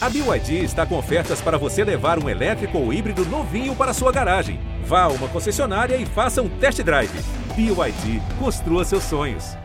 [0.00, 4.12] A BYD está com ofertas para você levar um elétrico ou híbrido novinho para sua
[4.12, 4.60] garagem.
[4.84, 7.10] Vá a uma concessionária e faça um test drive.
[7.56, 9.56] BYD, construa seus sonhos.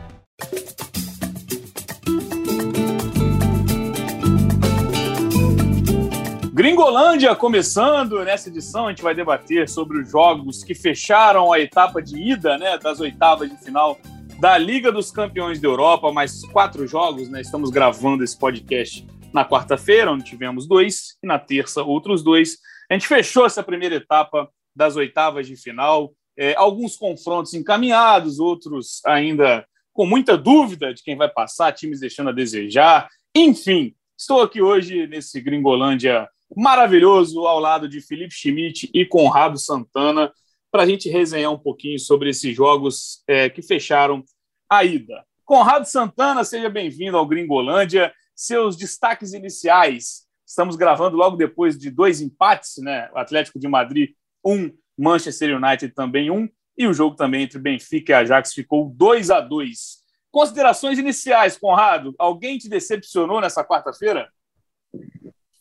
[6.51, 12.01] Gringolândia começando nessa edição, a gente vai debater sobre os jogos que fecharam a etapa
[12.01, 13.99] de ida né, das oitavas de final
[14.39, 17.39] da Liga dos Campeões da Europa, mais quatro jogos, né?
[17.39, 22.57] Estamos gravando esse podcast na quarta-feira, onde tivemos dois, e na terça, outros dois.
[22.89, 26.13] A gente fechou essa primeira etapa das oitavas de final.
[26.37, 32.29] É, alguns confrontos encaminhados, outros ainda com muita dúvida de quem vai passar, times deixando
[32.29, 33.07] a desejar.
[33.35, 40.31] Enfim, estou aqui hoje nesse Gringolândia maravilhoso, ao lado de Felipe Schmidt e Conrado Santana,
[40.71, 44.23] para a gente resenhar um pouquinho sobre esses jogos é, que fecharam
[44.69, 45.23] a ida.
[45.45, 48.13] Conrado Santana, seja bem-vindo ao Gringolândia.
[48.35, 50.27] Seus destaques iniciais.
[50.45, 53.09] Estamos gravando logo depois de dois empates, né?
[53.13, 54.11] O Atlético de Madrid,
[54.45, 59.29] um, Manchester United também um, e o jogo também entre Benfica e Ajax ficou 2
[59.31, 60.03] a 2
[60.33, 62.15] Considerações iniciais, Conrado.
[62.17, 64.29] Alguém te decepcionou nessa quarta-feira?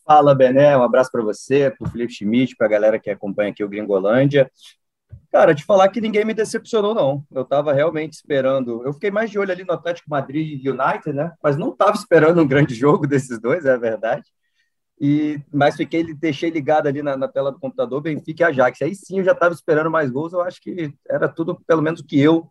[0.03, 0.75] Fala, Bené.
[0.75, 3.69] Um abraço para você, para o Felipe Schmidt, para a galera que acompanha aqui o
[3.69, 4.51] Gringolândia.
[5.31, 7.25] Cara, te falar que ninguém me decepcionou, não.
[7.31, 8.83] Eu estava realmente esperando.
[8.85, 11.33] Eu fiquei mais de olho ali no Atlético Madrid e United, né?
[11.43, 14.25] Mas não estava esperando um grande jogo desses dois, é verdade.
[15.01, 18.83] E, mas fiquei, deixei ligado ali na, na tela do computador, Benfica e Ajax.
[18.83, 20.33] Aí sim eu já estava esperando mais gols.
[20.33, 22.51] Eu acho que era tudo, pelo menos, o que eu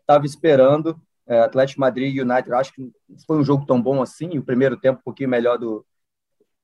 [0.00, 1.00] estava esperando.
[1.26, 2.90] É, Atlético Madrid e United, eu acho que
[3.26, 4.38] foi um jogo tão bom assim.
[4.38, 5.86] O primeiro tempo um pouquinho melhor do,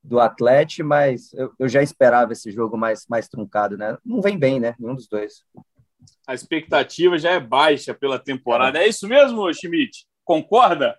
[0.08, 3.96] do Atlético, mas eu, eu, já esperava esse jogo mais, mais truncado, né?
[4.04, 4.74] Não vem bem, né?
[4.78, 5.44] Nenhum dos dois.
[6.26, 8.78] A expectativa já é baixa pela temporada.
[8.78, 10.06] É, isso mesmo, Schmidt?
[10.24, 10.96] Concorda?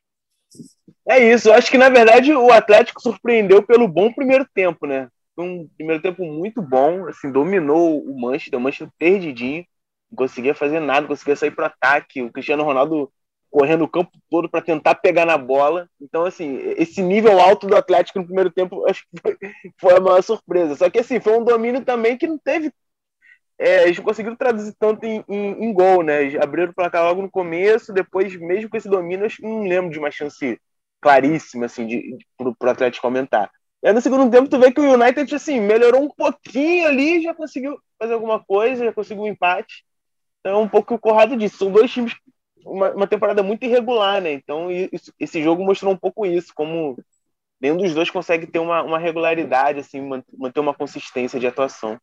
[1.08, 1.50] É isso.
[1.50, 5.08] Eu acho que, na verdade, o Atlético surpreendeu pelo bom primeiro tempo, né?
[5.36, 9.66] Foi um primeiro tempo muito bom, assim, dominou o Manchester, o Manchester perdidinho,
[10.12, 12.22] não conseguia fazer nada, não conseguia sair para ataque.
[12.22, 13.12] O Cristiano Ronaldo
[13.50, 15.90] correndo o campo todo para tentar pegar na bola.
[16.00, 19.38] Então, assim, esse nível alto do Atlético no primeiro tempo, acho que foi,
[19.80, 20.76] foi a maior surpresa.
[20.76, 22.72] Só que, assim, foi um domínio também que não teve.
[23.58, 26.24] É, eles não conseguiram traduzir tanto em, em, em gol, né?
[26.24, 29.64] Eles abriram o placar logo no começo, depois, mesmo com esse domínio, acho que não
[29.64, 30.60] lembro de uma chance
[31.02, 33.52] claríssima, assim, de, de, pro, pro Atlético aumentar.
[33.82, 37.22] E aí, no segundo tempo, tu vê que o United, assim, melhorou um pouquinho ali,
[37.22, 39.84] já conseguiu fazer alguma coisa, já conseguiu um empate.
[40.40, 41.58] Então, é um pouco o Corrado disse.
[41.58, 42.14] São dois times
[42.72, 44.32] uma, uma temporada muito irregular, né?
[44.34, 46.98] Então isso, esse jogo mostrou um pouco isso, como
[47.60, 50.02] nenhum dos dois consegue ter uma, uma regularidade, assim,
[50.38, 52.00] manter uma consistência de atuação.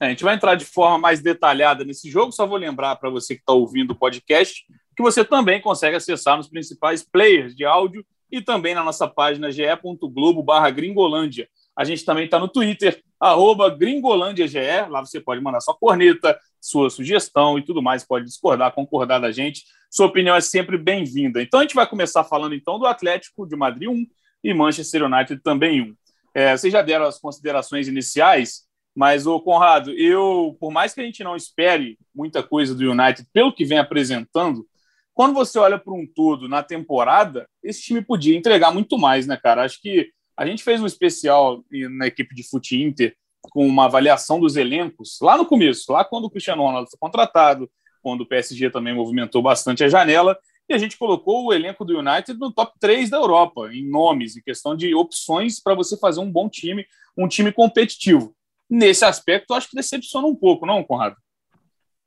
[0.00, 3.10] É, a gente vai entrar de forma mais detalhada nesse jogo, só vou lembrar para
[3.10, 4.64] você que está ouvindo o podcast
[4.96, 9.52] que você também consegue acessar nos principais players de áudio e também na nossa página
[9.52, 11.48] ge.globo barra gringolândia.
[11.76, 16.88] A gente também está no Twitter, arroba gringolândiage, lá você pode mandar sua corneta, sua
[16.88, 19.64] sugestão e tudo mais, pode discordar, concordar da gente.
[19.90, 21.42] Sua opinião é sempre bem-vinda.
[21.42, 24.06] Então a gente vai começar falando então do Atlético de Madrid 1
[24.42, 25.94] e Manchester United também 1.
[26.34, 28.66] É, vocês já deram as considerações iniciais,
[28.96, 33.28] mas, o Conrado, eu, por mais que a gente não espere muita coisa do United
[33.30, 34.66] pelo que vem apresentando,
[35.12, 39.36] quando você olha para um todo na temporada, esse time podia entregar muito mais, né,
[39.36, 39.64] cara?
[39.64, 44.40] Acho que a gente fez um especial na equipe de Fute Inter com uma avaliação
[44.40, 47.70] dos elencos lá no começo, lá quando o Cristiano Ronaldo foi contratado,
[48.02, 50.36] quando o PSG também movimentou bastante a janela,
[50.68, 54.36] e a gente colocou o elenco do United no top 3 da Europa, em nomes,
[54.36, 56.84] em questão de opções para você fazer um bom time,
[57.16, 58.34] um time competitivo.
[58.68, 61.16] Nesse aspecto, acho que decepciona um pouco, não, Conrado?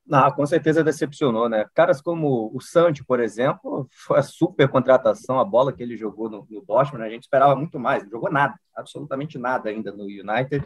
[0.06, 1.66] Não, com certeza decepcionou, né?
[1.74, 6.28] Caras como o Santi, por exemplo, foi a super contratação, a bola que ele jogou
[6.28, 7.06] no, no Dortmund, né?
[7.06, 10.64] a gente esperava muito mais, não jogou nada, absolutamente nada ainda no United.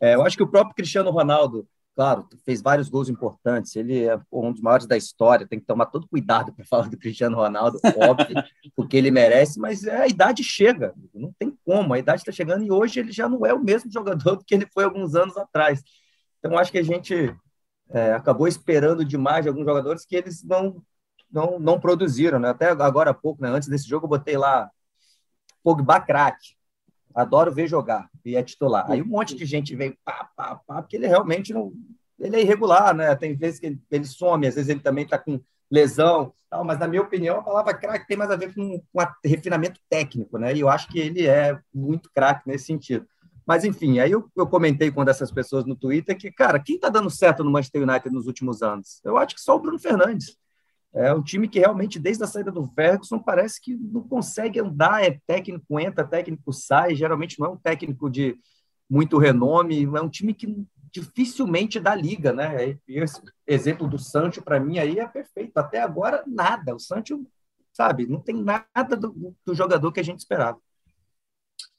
[0.00, 4.18] É, eu acho que o próprio Cristiano Ronaldo, claro, fez vários gols importantes, ele é
[4.32, 7.78] um dos maiores da história, tem que tomar todo cuidado para falar do Cristiano Ronaldo,
[8.08, 8.36] óbvio,
[8.74, 12.64] porque ele merece, mas é, a idade chega, não tem como, a idade está chegando
[12.64, 15.36] e hoje ele já não é o mesmo jogador do que ele foi alguns anos
[15.36, 15.82] atrás.
[16.38, 17.34] Então, acho que a gente
[17.90, 20.82] é, acabou esperando demais de alguns jogadores que eles não,
[21.30, 22.38] não, não produziram.
[22.38, 22.50] Né?
[22.50, 23.50] Até agora há pouco, né?
[23.50, 24.70] antes desse jogo, eu botei lá
[25.62, 26.56] Pogba craque.
[27.14, 28.88] Adoro ver jogar, e é titular.
[28.88, 31.72] Aí um monte de gente veio pá, pá, pá, porque ele realmente não.
[32.18, 33.14] Ele é irregular, né?
[33.16, 35.40] Tem vezes que ele, ele some, às vezes ele também está com
[35.70, 39.06] lesão, tal, mas na minha opinião a palavra craque tem mais a ver com, com
[39.24, 40.54] refinamento técnico, né?
[40.54, 43.06] E eu acho que ele é muito craque nesse sentido.
[43.48, 46.74] Mas, enfim, aí eu, eu comentei com uma dessas pessoas no Twitter que, cara, quem
[46.76, 49.00] está dando certo no Manchester United nos últimos anos?
[49.02, 50.36] Eu acho que só o Bruno Fernandes.
[50.92, 55.02] É um time que realmente, desde a saída do Ferguson, parece que não consegue andar.
[55.02, 56.94] É técnico entra, técnico sai.
[56.94, 58.38] Geralmente não é um técnico de
[58.88, 59.84] muito renome.
[59.84, 60.54] É um time que
[60.92, 62.78] dificilmente dá liga, né?
[62.86, 65.56] E esse exemplo do Sancho, para mim, aí é perfeito.
[65.56, 66.74] Até agora, nada.
[66.74, 67.26] O Sancho,
[67.72, 70.58] sabe, não tem nada do, do jogador que a gente esperava.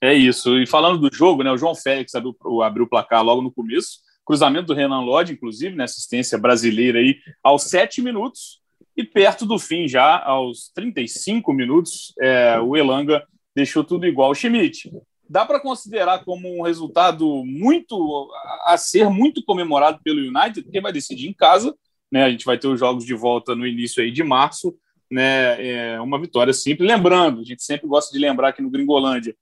[0.01, 0.57] É isso.
[0.57, 1.51] E falando do jogo, né?
[1.51, 3.99] O João Félix abriu, abriu o placar logo no começo.
[4.25, 5.83] Cruzamento do Renan Lodge, inclusive, né?
[5.83, 8.61] Assistência brasileira aí aos sete minutos.
[8.95, 13.25] E perto do fim, já aos 35 minutos, é, o Elanga
[13.55, 14.33] deixou tudo igual.
[14.35, 14.91] Schmidt,
[15.29, 18.29] dá para considerar como um resultado muito
[18.65, 21.73] a ser muito comemorado pelo United, porque vai decidir em casa,
[22.11, 22.23] né?
[22.23, 24.75] A gente vai ter os jogos de volta no início aí de março,
[25.09, 25.93] né?
[25.93, 26.89] É uma vitória simples.
[26.89, 29.35] Lembrando, a gente sempre gosta de lembrar aqui no Gringolândia,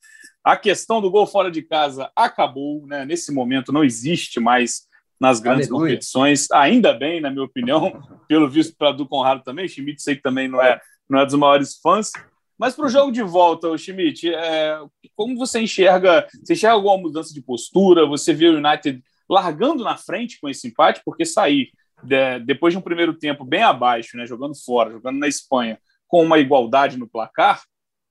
[0.47, 3.03] a questão do gol fora de casa acabou, né?
[3.03, 4.87] Nesse momento não existe mais
[5.19, 5.89] nas grandes Aleluia.
[5.89, 10.21] competições, ainda bem, na minha opinião, pelo visto para do Conrado também, Schmidt sei que
[10.21, 10.79] também não é,
[11.09, 12.11] não é dos maiores fãs,
[12.57, 14.79] mas para o jogo de volta, o Schmidt, é,
[15.17, 16.25] como você enxerga?
[16.41, 18.05] Você enxerga alguma mudança de postura?
[18.05, 21.01] Você vê o United largando na frente com esse empate?
[21.03, 21.71] Porque sair
[22.01, 25.77] de, depois de um primeiro tempo bem abaixo, né, jogando fora, jogando na Espanha,
[26.07, 27.63] com uma igualdade no placar,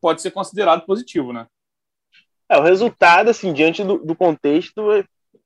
[0.02, 1.46] pode ser considerado positivo, né?
[2.48, 4.82] É, o resultado, assim, diante do, do contexto,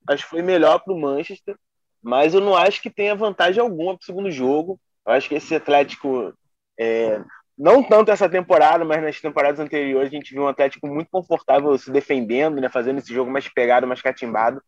[0.08, 1.56] acho que foi melhor para o Manchester,
[2.02, 4.78] mas eu não acho que tenha vantagem alguma para o segundo jogo.
[5.06, 6.32] Eu acho que esse Atlético,
[6.78, 7.22] é,
[7.56, 11.76] não tanto essa temporada, mas nas temporadas anteriores, a gente viu um Atlético muito confortável
[11.78, 14.62] se defendendo, né, fazendo esse jogo mais pegado, mais catimbado.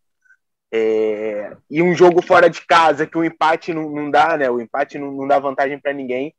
[0.75, 4.50] É, e um jogo fora de casa, que o empate não, não dá, né?
[4.50, 6.34] O empate não, não dá vantagem para ninguém.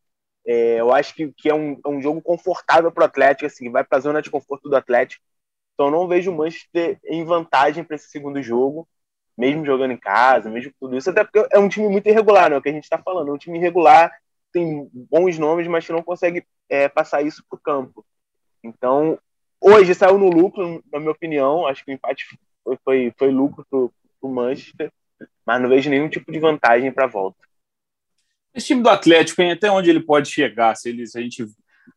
[0.46, 3.72] É, eu acho que, que é, um, é um jogo confortável para o Atlético, assim,
[3.72, 5.24] vai para a zona de conforto do Atlético.
[5.74, 8.88] Então, não vejo o Manchester em vantagem para esse segundo jogo,
[9.38, 12.58] mesmo jogando em casa, mesmo tudo isso, até porque é um time muito irregular, né?
[12.58, 14.12] O que a gente está falando, é um time irregular,
[14.52, 18.06] tem bons nomes, mas que não consegue é, passar isso para o campo.
[18.64, 19.18] Então,
[19.60, 22.26] hoje saiu no lucro, na minha opinião, acho que o empate
[22.64, 23.80] foi, foi, foi lucro para
[24.22, 24.92] o Manchester,
[25.46, 27.38] mas não vejo nenhum tipo de vantagem para a volta.
[28.54, 31.48] Esse time do Atlético, hein, até onde ele pode chegar, se, ele, se a gente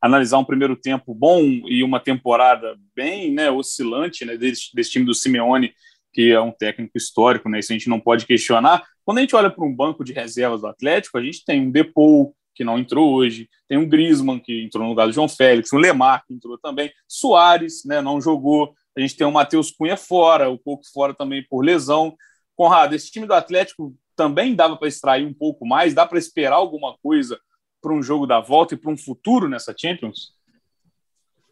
[0.00, 5.05] analisar um primeiro tempo bom e uma temporada bem né, oscilante né, desse, desse time
[5.05, 5.73] do Simeone,
[6.12, 8.83] que é um técnico histórico, né, isso a gente não pode questionar.
[9.05, 11.71] Quando a gente olha para um banco de reservas do Atlético, a gente tem um
[11.71, 15.73] Depou, que não entrou hoje, tem um Griezmann, que entrou no lugar do João Félix,
[15.73, 19.97] um Lemar, que entrou também, Soares, né, não jogou, a gente tem o Matheus Cunha
[19.97, 22.17] fora, o pouco fora também por lesão.
[22.56, 26.56] Conrado, esse time do Atlético também dava para extrair um pouco mais, dá para esperar
[26.56, 27.39] alguma coisa
[27.87, 30.35] para um jogo da volta e para um futuro nessa Champions?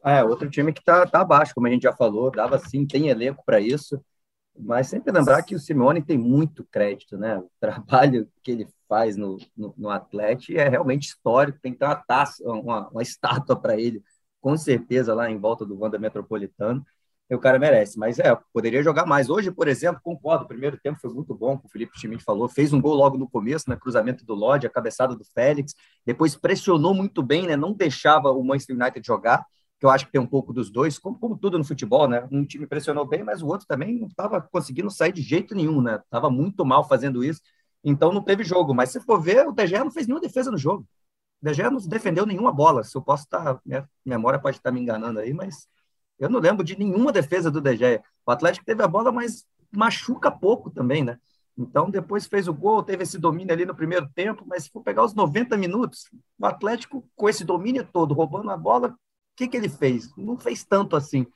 [0.04, 3.06] É, outro time que está tá abaixo, como a gente já falou, dava sim, tem
[3.08, 4.04] elenco para isso,
[4.58, 7.38] mas sempre lembrar que o Simeone tem muito crédito, né?
[7.38, 11.84] O trabalho que ele faz no, no, no Atlético é realmente histórico, tem que ter
[11.84, 14.02] uma taça, uma, uma estátua para ele,
[14.40, 16.84] com certeza, lá em volta do Wanda Metropolitano
[17.32, 17.98] o cara merece.
[17.98, 19.30] Mas é, poderia jogar mais.
[19.30, 22.72] Hoje, por exemplo, concordo, o primeiro tempo foi muito bom, o Felipe Schmidt falou, fez
[22.72, 25.74] um gol logo no começo, né, cruzamento do Lodge, a cabeçada do Félix,
[26.04, 29.44] depois pressionou muito bem, né, não deixava o Manchester United jogar,
[29.78, 32.26] que eu acho que tem um pouco dos dois, como, como tudo no futebol, né,
[32.30, 35.80] um time pressionou bem, mas o outro também não estava conseguindo sair de jeito nenhum,
[35.80, 37.40] né, estava muito mal fazendo isso,
[37.82, 40.50] então não teve jogo, mas se for ver, o De Gea não fez nenhuma defesa
[40.50, 40.86] no jogo,
[41.40, 44.80] De Gea não defendeu nenhuma bola, se eu posso estar, minha memória pode estar me
[44.80, 45.68] enganando aí, mas
[46.18, 48.00] eu não lembro de nenhuma defesa do De.
[48.26, 51.18] O Atlético teve a bola, mas machuca pouco também, né?
[51.56, 54.82] Então, depois fez o gol, teve esse domínio ali no primeiro tempo, mas se for
[54.82, 58.96] pegar os 90 minutos, o Atlético, com esse domínio todo, roubando a bola, o
[59.36, 60.14] que, que ele fez?
[60.16, 61.26] Não fez tanto assim,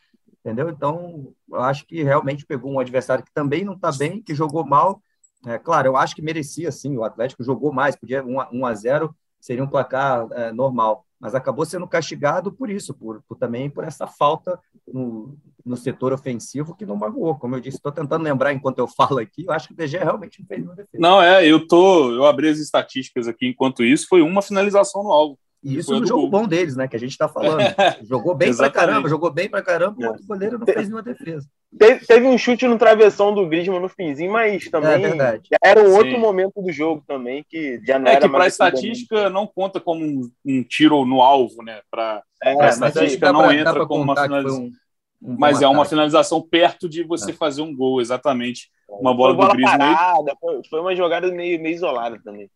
[0.41, 0.69] entendeu?
[0.71, 4.65] Então, eu acho que realmente pegou um adversário que também não está bem, que jogou
[4.67, 5.01] mal.
[5.47, 9.15] É, claro, eu acho que merecia, sim, o Atlético jogou mais, podia 1 a 0
[9.41, 13.85] seria um placar é, normal mas acabou sendo castigado por isso, por, por também por
[13.85, 17.37] essa falta no, no, setor ofensivo que não magoou.
[17.37, 19.99] Como eu disse, estou tentando lembrar enquanto eu falo aqui, eu acho que o DG
[19.99, 20.99] realmente fez uma defesa.
[21.01, 25.13] Não, é, eu tô, eu abri as estatísticas aqui enquanto isso, foi uma finalização no
[25.13, 25.39] alvo.
[25.69, 26.31] E isso no jogo gol.
[26.31, 26.89] bom deles, né?
[26.89, 27.59] Que a gente está falando.
[28.09, 31.47] jogou bem pra caramba, jogou bem pra caramba, o outro goleiro não fez nenhuma defesa.
[31.79, 35.83] Teve, teve, um chute no travessão do Griezmann no finzinho, mas também é já era
[35.83, 36.19] um outro Sim.
[36.19, 40.03] momento do jogo também, que já não é era que para estatística não conta como
[40.03, 41.83] um, um, tiro no alvo, né?
[41.91, 44.65] Para é, a estatística não pra, entra como uma finalização.
[44.65, 47.35] Um, um mas é uma finalização perto de você é.
[47.35, 48.71] fazer um gol, exatamente.
[48.89, 49.95] Uma bola, bola do Griezmann.
[49.95, 52.49] Parada, foi, foi uma jogada meio, meio isolada também.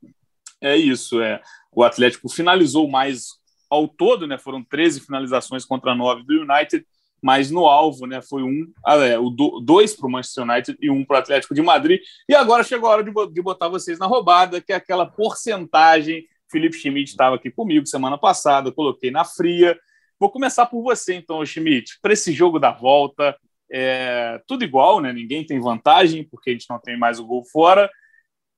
[0.63, 1.41] É isso, é.
[1.71, 3.31] O Atlético finalizou mais
[3.69, 4.39] ao todo, né?
[4.39, 6.87] Foram 13 finalizações contra 9 do United,
[7.21, 8.23] mas no alvo, né?
[8.23, 11.19] Foi um, ah, é, o do, dois para o Manchester United e um para o
[11.21, 12.01] Atlético de Madrid.
[12.29, 16.27] E agora chegou a hora de, de botar vocês na roubada, que é aquela porcentagem
[16.53, 19.77] Felipe Schmidt estava aqui comigo semana passada, coloquei na fria.
[20.21, 21.99] Vou começar por você, então, Schmidt.
[22.03, 23.35] Para esse jogo da volta,
[23.73, 25.13] é tudo igual, né?
[25.13, 27.91] Ninguém tem vantagem, porque a gente não tem mais o gol fora.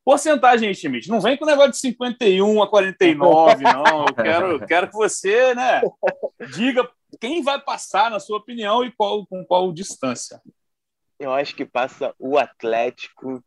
[0.05, 1.09] Porcentagem aí, Schmidt.
[1.09, 4.07] Não vem com o negócio de 51 a 49, não.
[4.07, 5.81] Eu quero, quero que você né,
[6.55, 10.43] diga quem vai passar, na sua opinião, e qual, com qual distância.
[11.19, 13.43] Eu acho que passa o Atlético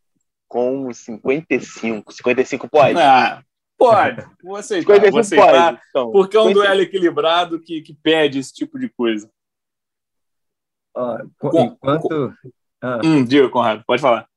[0.48, 2.12] com 55.
[2.12, 3.00] 55 pode?
[3.00, 3.44] Ah,
[3.78, 4.26] pode.
[4.44, 4.94] Vou aceitar.
[4.96, 6.12] 55 vou aceitar pode, então.
[6.12, 6.54] Porque é um 55.
[6.54, 9.30] duelo equilibrado que, que pede esse tipo de coisa.
[10.96, 12.34] Uh, enquanto.
[12.82, 13.00] Ah.
[13.04, 14.28] Hum, diga, Conrado, pode falar.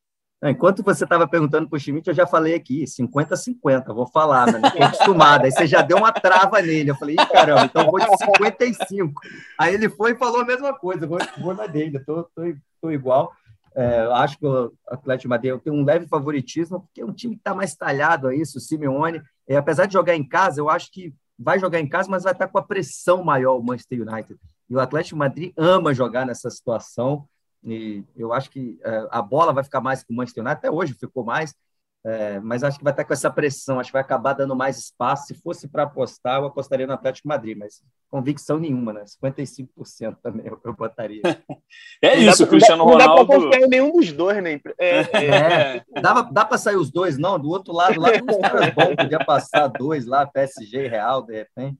[0.43, 4.61] Enquanto você estava perguntando para o Schmidt, eu já falei aqui, 50-50, vou falar, mas
[4.61, 5.45] não estou acostumado.
[5.45, 6.91] Aí você já deu uma trava nele.
[6.91, 9.21] Eu falei, caramba, então vou de 55.
[9.59, 13.31] Aí ele foi e falou a mesma coisa, vou, vou na dele, estou igual.
[13.75, 17.35] É, acho que o Atlético de Madeira tem um leve favoritismo, porque é um time
[17.35, 19.23] que está mais talhado a isso, o Simeone.
[19.57, 22.47] Apesar de jogar em casa, eu acho que vai jogar em casa, mas vai estar
[22.47, 24.39] tá com a pressão maior o Manchester United.
[24.69, 27.27] E o Atlético de Madrid ama jogar nessa situação.
[27.64, 30.71] E eu acho que é, a bola vai ficar mais com o Manchester United, até
[30.71, 31.55] hoje ficou mais,
[32.02, 34.79] é, mas acho que vai estar com essa pressão, acho que vai acabar dando mais
[34.79, 35.26] espaço.
[35.26, 39.05] Se fosse para apostar, eu apostaria no Atlético Madrid, mas convicção nenhuma, né?
[39.23, 41.21] 55% também eu, eu botaria.
[42.00, 43.07] é isso, dá, Cristiano Ronaldo.
[43.07, 44.59] Não dá para confiar em nenhum dos dois, né?
[44.79, 45.26] É, é,
[45.95, 46.00] é.
[46.00, 47.38] dá, dá para sair os dois, não?
[47.38, 51.79] Do outro lado, lá caras bons, podia passar dois lá, PSG Real, de repente.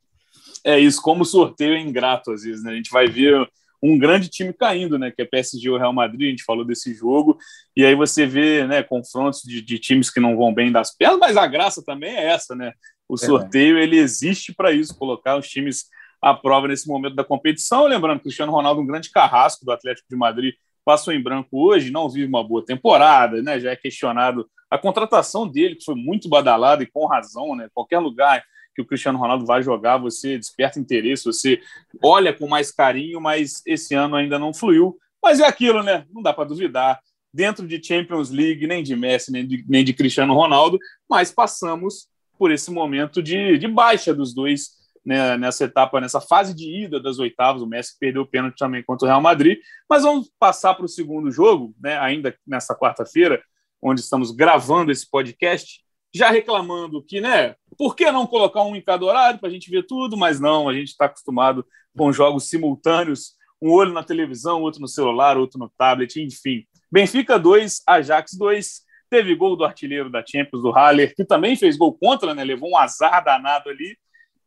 [0.63, 2.73] É isso, como sorteio é ingrato às vezes, né?
[2.73, 3.49] A gente vai ver
[3.83, 5.11] um grande time caindo, né?
[5.11, 7.39] Que é PSG ou Real Madrid, a gente falou desse jogo,
[7.77, 11.19] e aí você vê né, confrontos de, de times que não vão bem das pernas,
[11.19, 12.73] mas a graça também é essa, né?
[13.09, 13.19] O é.
[13.19, 15.87] sorteio ele existe para isso, colocar os times
[16.23, 17.87] à prova nesse momento da competição.
[17.87, 22.09] Lembrando, Cristiano Ronaldo, um grande carrasco do Atlético de Madrid, passou em branco hoje, não
[22.09, 23.59] vive uma boa temporada, né?
[23.59, 27.69] Já é questionado a contratação dele, que foi muito badalada e com razão, né?
[27.75, 28.45] Qualquer lugar
[28.81, 31.61] que o Cristiano Ronaldo vai jogar, você desperta interesse, você
[32.03, 34.97] olha com mais carinho, mas esse ano ainda não fluiu.
[35.23, 36.07] Mas é aquilo, né?
[36.11, 37.01] Não dá para duvidar.
[37.33, 42.09] Dentro de Champions League, nem de Messi, nem de, nem de Cristiano Ronaldo, mas passamos
[42.39, 47.01] por esse momento de, de baixa dos dois né, nessa etapa, nessa fase de ida
[47.01, 47.63] das oitavas.
[47.63, 49.59] O Messi perdeu o pênalti também contra o Real Madrid.
[49.89, 53.43] Mas vamos passar para o segundo jogo, né, ainda nessa quarta-feira,
[53.81, 55.83] onde estamos gravando esse podcast
[56.15, 59.71] já reclamando que, né, por que não colocar um em cada horário para a gente
[59.71, 60.17] ver tudo?
[60.17, 61.65] Mas não, a gente está acostumado
[61.97, 66.65] com jogos simultâneos, um olho na televisão, outro no celular, outro no tablet, enfim.
[66.91, 71.77] Benfica 2, Ajax 2, teve gol do artilheiro da Champions, do Haller, que também fez
[71.77, 73.97] gol contra, né, levou um azar danado ali.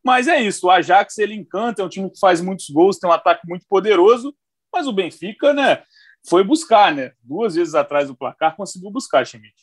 [0.03, 3.09] Mas é isso, o Ajax ele encanta, é um time que faz muitos gols, tem
[3.09, 4.35] um ataque muito poderoso,
[4.71, 5.83] mas o Benfica, né,
[6.27, 9.53] foi buscar, né, duas vezes atrás do placar, conseguiu buscar, Schmidt.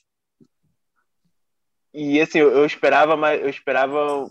[1.93, 4.31] E assim, eu, esperava, mas eu esperava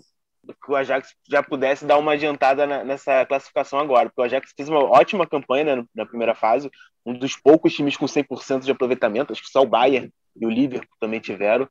[0.63, 4.53] que o Ajax já pudesse dar uma adiantada na, nessa classificação agora, porque o Ajax
[4.55, 6.71] fez uma ótima campanha né, na primeira fase,
[7.05, 10.49] um dos poucos times com 100% de aproveitamento, acho que só o Bayern e o
[10.49, 11.67] Liverpool também tiveram.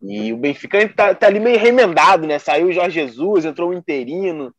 [0.00, 2.38] E o Benfica tá, tá ali meio remendado, né?
[2.38, 4.54] Saiu o Jorge Jesus, entrou o interino.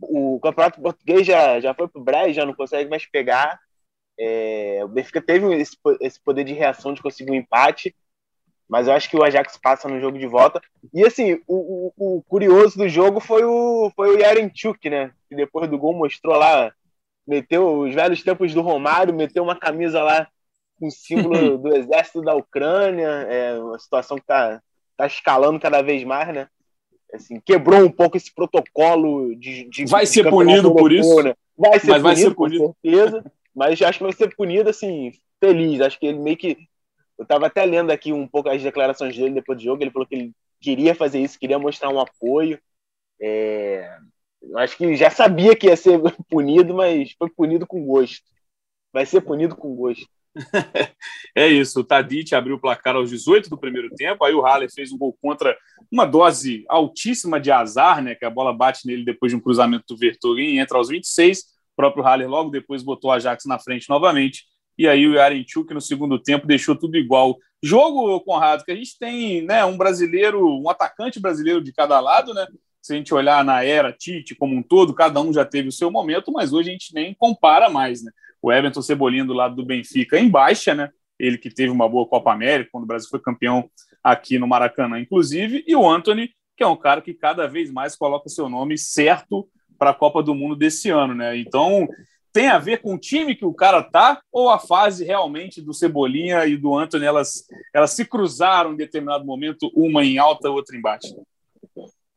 [0.00, 3.60] O Campeonato Português já, já foi pro Brejo, já não consegue mais pegar.
[4.18, 7.94] É, o Benfica teve esse, esse poder de reação de conseguir um empate
[8.70, 10.62] mas eu acho que o Ajax passa no jogo de volta.
[10.94, 15.10] E assim, o, o, o curioso do jogo foi o, foi o Yarenchuk, né?
[15.28, 16.72] Que depois do gol mostrou lá,
[17.26, 20.28] meteu os velhos tempos do Romário, meteu uma camisa lá
[20.78, 23.08] com o símbolo do exército da Ucrânia.
[23.08, 24.62] É uma situação que tá,
[24.96, 26.46] tá escalando cada vez mais, né?
[27.12, 29.68] Assim, quebrou um pouco esse protocolo de.
[29.68, 31.20] de vai de ser punido por isso?
[31.24, 31.34] Né?
[31.58, 33.32] Vai ser mas punido, vai ser punido, com certeza.
[33.52, 35.10] mas acho que vai ser punido, assim,
[35.40, 35.80] feliz.
[35.80, 36.69] Acho que ele meio que
[37.20, 39.82] eu estava até lendo aqui um pouco as declarações dele depois do jogo.
[39.82, 42.58] Ele falou que ele queria fazer isso, queria mostrar um apoio.
[43.20, 43.98] É...
[44.40, 46.00] Eu acho que já sabia que ia ser
[46.30, 48.24] punido, mas foi punido com gosto.
[48.90, 50.08] Vai ser punido com gosto.
[51.36, 54.72] é isso, o Tadic abriu o placar aos 18 do primeiro tempo, aí o Haller
[54.72, 55.54] fez um gol contra
[55.90, 59.84] uma dose altíssima de azar, né, que a bola bate nele depois de um cruzamento
[59.88, 61.42] do Vertonghen, entra aos 26, o
[61.76, 64.44] próprio Haller logo depois botou a Ajax na frente novamente,
[64.80, 67.36] e aí o Yarenchuk no segundo tempo deixou tudo igual.
[67.62, 72.32] Jogo, Conrado, que a gente tem né, um brasileiro, um atacante brasileiro de cada lado,
[72.32, 72.46] né?
[72.80, 75.72] Se a gente olhar na era Tite como um todo, cada um já teve o
[75.72, 78.10] seu momento, mas hoje a gente nem compara mais, né?
[78.40, 80.88] O Everton Cebolinha do lado do Benfica em baixa, né?
[81.18, 83.68] Ele que teve uma boa Copa América, quando o Brasil foi campeão
[84.02, 87.94] aqui no Maracanã, inclusive, e o Anthony, que é um cara que cada vez mais
[87.94, 89.46] coloca seu nome certo
[89.78, 91.36] para a Copa do Mundo desse ano, né?
[91.36, 91.86] Então,
[92.32, 95.74] tem a ver com o time que o cara tá ou a fase realmente do
[95.74, 100.76] Cebolinha e do Anthony elas, elas se cruzaram em determinado momento, uma em alta, outra
[100.76, 101.14] em baixa?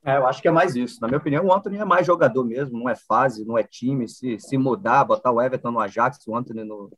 [0.06, 1.00] É, eu acho que é mais isso.
[1.02, 4.08] Na minha opinião, o Anthony é mais jogador mesmo, não é fase, não é time.
[4.08, 6.92] Se, se mudar, botar o Everton no Ajax, o Anthony no,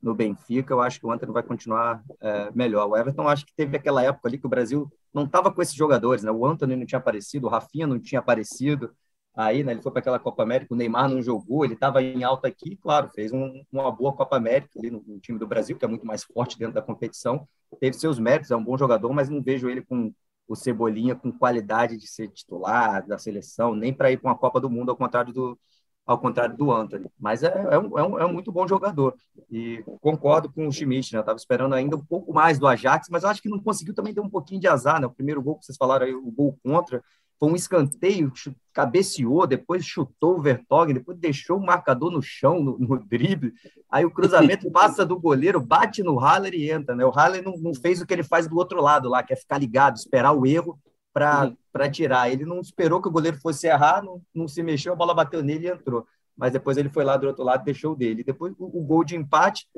[0.00, 2.86] no Benfica, eu acho que o Anthony vai continuar é, melhor.
[2.88, 5.74] O Everton, acho que teve aquela época ali que o Brasil não estava com esses
[5.74, 6.30] jogadores, né?
[6.30, 8.94] O Anthony não tinha aparecido, o Rafinha não tinha aparecido.
[9.36, 12.22] Aí, né, ele foi para aquela Copa América, o Neymar não jogou, ele estava em
[12.22, 15.76] alta aqui, claro, fez um, uma boa Copa América ali no, no, time do Brasil,
[15.76, 17.48] que é muito mais forte dentro da competição.
[17.80, 20.12] Teve seus méritos, é um bom jogador, mas não vejo ele com
[20.46, 24.60] o Cebolinha com qualidade de ser titular da seleção, nem para ir para uma Copa
[24.60, 25.58] do Mundo, ao contrário do,
[26.06, 27.10] ao contrário do Anthony.
[27.18, 29.16] Mas é, é, um, é, um, é um muito bom jogador.
[29.50, 31.18] E concordo com o Schmidt, né?
[31.18, 34.14] Eu estava esperando ainda um pouco mais do Ajax, mas acho que não conseguiu também
[34.14, 35.06] ter um pouquinho de azar, né?
[35.06, 37.02] O primeiro gol que vocês falaram aí, o gol contra,
[37.38, 38.32] foi um escanteio,
[38.72, 43.52] cabeceou, depois chutou o Vertonghen, depois deixou o marcador no chão, no, no drible.
[43.90, 47.04] Aí o cruzamento passa do goleiro, bate no Haller e entra, né?
[47.04, 49.36] O Haller não, não fez o que ele faz do outro lado lá, que é
[49.36, 50.78] ficar ligado, esperar o erro
[51.12, 52.30] para tirar.
[52.30, 55.42] Ele não esperou que o goleiro fosse errar, não, não se mexeu, a bola bateu
[55.42, 56.06] nele e entrou.
[56.36, 58.24] Mas depois ele foi lá do outro lado e deixou o dele.
[58.24, 59.68] Depois o, o, gol de empate,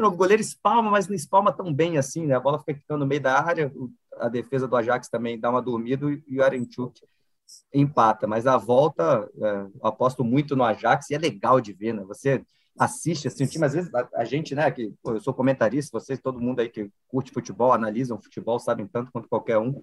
[0.00, 2.34] novo, o goleiro espalma, mas não espalma tão bem assim, né?
[2.34, 3.72] A bola fica ficando no meio da área,
[4.18, 7.00] a defesa do Ajax também dá uma dormida e o Arenchuk
[7.72, 8.26] empata.
[8.26, 12.02] Mas a volta, é, aposto muito no Ajax e é legal de ver, né?
[12.04, 12.44] Você
[12.78, 15.98] assiste assim, o time, às vezes a, a gente, né, que pô, eu sou comentarista,
[15.98, 19.80] vocês, todo mundo aí que curte futebol, analisam futebol, sabem tanto quanto qualquer um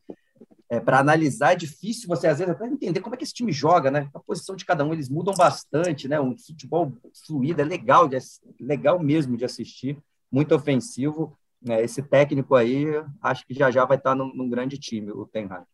[0.71, 3.51] é, para analisar é difícil você, às vezes, até entender como é que esse time
[3.51, 4.09] joga, né?
[4.13, 6.17] A posição de cada um, eles mudam bastante, né?
[6.17, 6.93] Um futebol
[7.27, 8.17] fluido, é legal, de,
[8.57, 9.97] legal mesmo de assistir,
[10.31, 11.37] muito ofensivo.
[11.61, 11.83] Né?
[11.83, 12.85] Esse técnico aí,
[13.21, 15.65] acho que já já vai estar num, num grande time, o Ten Hag.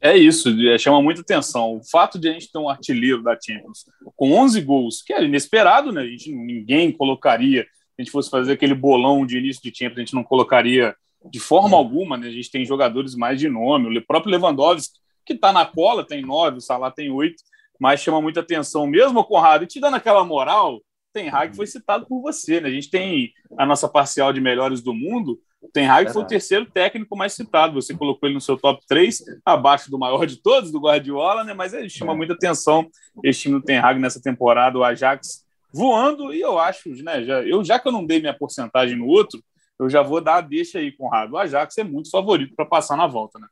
[0.00, 1.76] É isso, é, chama muita atenção.
[1.76, 3.84] O fato de a gente ter um artilheiro da Champions
[4.16, 6.00] com 11 gols, que era inesperado, né?
[6.00, 9.98] A gente, ninguém colocaria, se a gente fosse fazer aquele bolão de início de Champions,
[9.98, 10.96] a gente não colocaria
[11.30, 12.28] de forma alguma, né?
[12.28, 16.22] A gente tem jogadores mais de nome, o próprio Lewandowski, que está na cola, tem
[16.22, 17.42] nove, o Salah tem oito,
[17.78, 20.80] mas chama muita atenção mesmo, Conrado, e te dando aquela moral,
[21.12, 22.68] Ten Hag foi citado por você, né?
[22.68, 26.26] A gente tem a nossa parcial de melhores do mundo, o Ten Hag foi o
[26.26, 30.36] terceiro técnico mais citado, você colocou ele no seu top 3, abaixo do maior de
[30.36, 31.54] todos, do Guardiola, né?
[31.54, 32.16] Mas ele chama é.
[32.16, 32.88] muita atenção
[33.22, 37.42] esse time do Ten Hag nessa temporada, o Ajax voando, e eu acho, né, já,
[37.42, 39.42] eu, já que eu não dei minha porcentagem no outro,
[39.82, 41.32] eu já vou dar a deixa aí, Conrado.
[41.32, 43.48] O Ajax é muito favorito para passar na volta, né?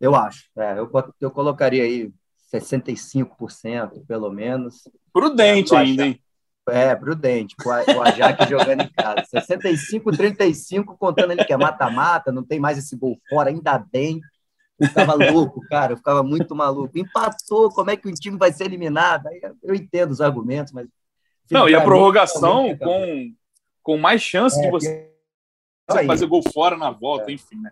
[0.00, 0.48] Eu acho.
[0.56, 0.90] É, eu,
[1.20, 2.12] eu colocaria aí
[2.52, 4.88] 65%, pelo menos.
[5.12, 6.20] Prudente é, ainda, hein?
[6.68, 7.54] É, prudente.
[7.64, 9.24] O Ajax jogando em casa.
[9.30, 14.20] 65, 35, contando ele que é mata-mata, não tem mais esse gol fora, ainda bem.
[14.78, 16.98] Eu ficava louco, cara, eu ficava muito maluco.
[16.98, 19.26] Empatou, como é que o time vai ser eliminado?
[19.62, 20.86] Eu entendo os argumentos, mas.
[21.50, 23.32] Não, e a prorrogação com,
[23.86, 25.08] com mais chance é, de você
[26.04, 27.34] fazer gol fora na volta, é.
[27.34, 27.70] enfim, né?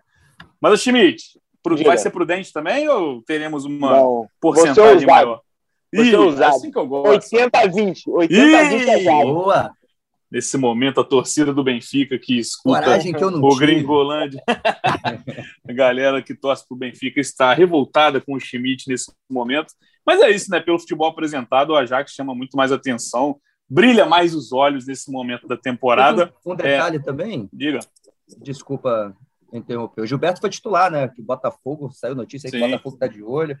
[0.61, 1.37] Mas o Schmidt,
[1.83, 5.41] vai ser prudente também ou teremos uma Não, porcentagem maior?
[5.93, 6.41] Você Ih, usado.
[6.41, 7.09] É assim que eu gosto.
[7.09, 8.09] 80 a 20.
[8.09, 9.71] 80 a 20 é Boa.
[10.31, 15.73] Nesse momento, a torcida do Benfica que escuta Coragem que eu não o Gringolândia, a
[15.73, 19.73] galera que torce para o Benfica está revoltada com o Schmidt nesse momento.
[20.05, 20.61] Mas é isso, né?
[20.61, 23.37] Pelo futebol apresentado, o Ajax chama muito mais atenção
[23.69, 26.33] brilha mais os olhos nesse momento da temporada.
[26.45, 26.99] Um, um detalhe é...
[26.99, 27.49] também.
[27.51, 27.79] Diga.
[28.41, 29.15] Desculpa
[29.51, 30.01] interromper.
[30.01, 31.07] O Gilberto foi titular, né?
[31.07, 33.57] Que Botafogo, saiu notícia que o Botafogo está de olho.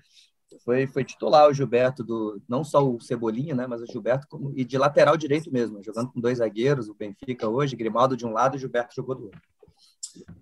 [0.63, 4.53] Foi, foi titular o Gilberto do não só o Cebolinha, né, mas o Gilberto como,
[4.55, 8.31] e de lateral direito mesmo, jogando com dois zagueiros, o Benfica hoje, Grimaldo de um
[8.31, 9.41] lado e o Gilberto jogou do outro.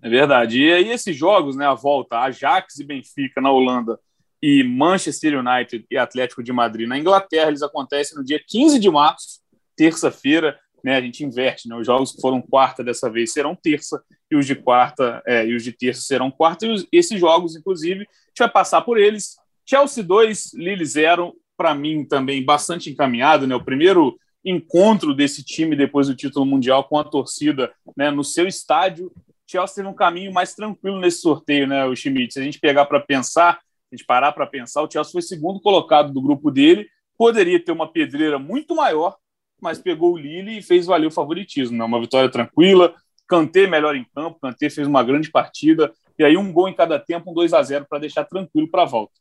[0.00, 0.62] É verdade.
[0.62, 3.98] E aí esses jogos, né, a volta, Ajax e Benfica na Holanda
[4.40, 8.90] e Manchester United e Atlético de Madrid na Inglaterra, eles acontecem no dia 15 de
[8.90, 9.43] março
[9.76, 14.02] terça-feira, né, a gente inverte, né, os jogos que foram quarta dessa vez serão terça
[14.30, 17.56] e os de quarta é, e os de terça serão quarta e os, esses jogos,
[17.56, 19.36] inclusive, a gente vai passar por eles.
[19.64, 25.74] Chelsea 2, Lille 0, para mim também bastante encaminhado, né, o primeiro encontro desse time
[25.74, 29.10] depois do título mundial com a torcida né, no seu estádio.
[29.46, 32.34] Chelsea teve um caminho mais tranquilo nesse sorteio, né, o Schmidt.
[32.34, 33.58] Se a gente pegar para pensar,
[33.90, 37.72] a gente parar para pensar, o Chelsea foi segundo colocado do grupo dele, poderia ter
[37.72, 39.16] uma pedreira muito maior
[39.64, 41.78] mas pegou o Lille e fez valer o favoritismo.
[41.78, 41.82] Né?
[41.82, 42.94] Uma vitória tranquila,
[43.26, 46.98] Kanté melhor em campo, Kanté fez uma grande partida, e aí um gol em cada
[46.98, 49.14] tempo, um 2 a 0 para deixar tranquilo para a volta.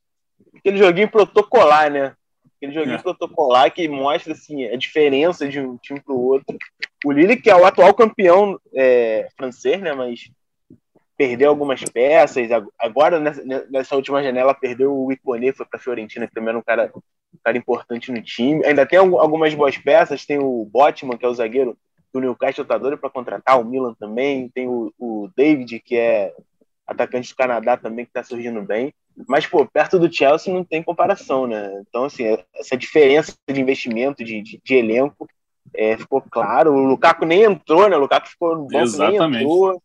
[0.53, 2.13] Aquele joguinho protocolar, né?
[2.58, 3.01] Aquele joguinho é.
[3.01, 6.58] protocolar que mostra assim, a diferença de um time para o outro.
[7.06, 9.93] O Lille, que é o atual campeão é, francês, né?
[9.93, 10.29] Mas
[11.23, 12.49] perdeu algumas peças.
[12.77, 13.17] Agora,
[13.71, 16.91] nessa, última janela, perdeu o Iconé, foi para a Fiorentina, que também era um cara,
[16.93, 18.65] um cara importante no time.
[18.65, 21.77] Ainda tem algumas boas peças, tem o Botman, que é o zagueiro
[22.12, 26.33] do Newcastle, tá doido para contratar, o Milan também, tem o, o David, que é
[26.86, 28.93] atacante do Canadá também, que está surgindo bem.
[29.25, 31.81] Mas, pô, perto do Chelsea não tem comparação, né?
[31.88, 35.25] Então, assim, essa diferença de investimento, de, de, de elenco,
[35.73, 36.73] é, ficou claro.
[36.73, 37.95] O Lukaku nem entrou, né?
[37.95, 39.29] O Lukaku ficou no banco, Exatamente.
[39.29, 39.81] nem entrou.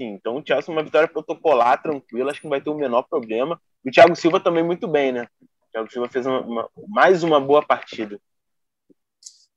[0.00, 2.74] Sim, então o Chelsea é uma vitória protocolar, tranquila, acho que não vai ter o
[2.74, 3.60] menor problema.
[3.84, 5.28] E o Thiago Silva também muito bem, né?
[5.40, 8.20] O Thiago Silva fez uma, uma, mais uma boa partida.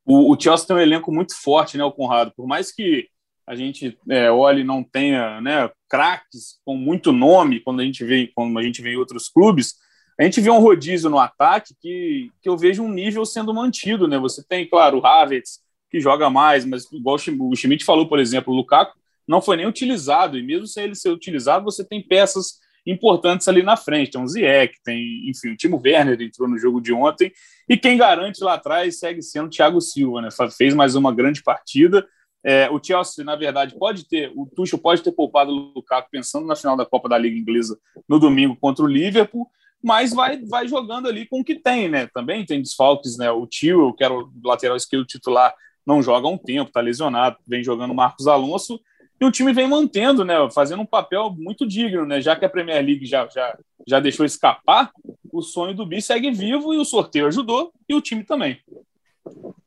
[0.06, 2.32] O, o, Chelsea tem um elenco muito forte, né, o Conrado?
[2.36, 3.10] Por mais que
[3.48, 8.32] a gente é, olhe não tenha né, craques com muito nome quando a gente vê
[8.36, 9.76] quando a gente vê em outros clubes,
[10.20, 14.08] a gente vê um rodízio no ataque que, que eu vejo um nível sendo mantido,
[14.08, 14.18] né?
[14.20, 18.54] Você tem, claro, o Havertz, que joga mais, mas igual o Schmidt falou, por exemplo,
[18.54, 22.60] o Lukaku não foi nem utilizado, e mesmo sem ele ser utilizado, você tem peças
[22.86, 24.12] importantes ali na frente.
[24.12, 27.32] Tem o Ziyech, tem, enfim, o Timo Werner entrou no jogo de ontem,
[27.68, 30.30] e quem garante lá atrás segue sendo o Thiago Silva, né?
[30.56, 32.08] Fez mais uma grande partida.
[32.44, 36.48] É, o Chelsea, na verdade, pode ter, o Tuchel pode ter poupado o Lukaku pensando
[36.48, 39.50] na final da Copa da Liga Inglesa no domingo contra o Liverpool,
[39.84, 42.08] mas vai, vai jogando ali com o que tem, né?
[42.14, 43.30] Também tem desfalques, né?
[43.30, 45.54] O Tio, que era o lateral esquerdo titular,
[45.86, 48.80] não joga há um tempo, tá lesionado, vem jogando Marcos Alonso,
[49.20, 52.50] e o time vem mantendo, né, fazendo um papel muito digno, né, já que a
[52.50, 54.92] Premier League já, já, já deixou escapar,
[55.32, 58.60] o sonho do Bi segue vivo e o sorteio ajudou e o time também.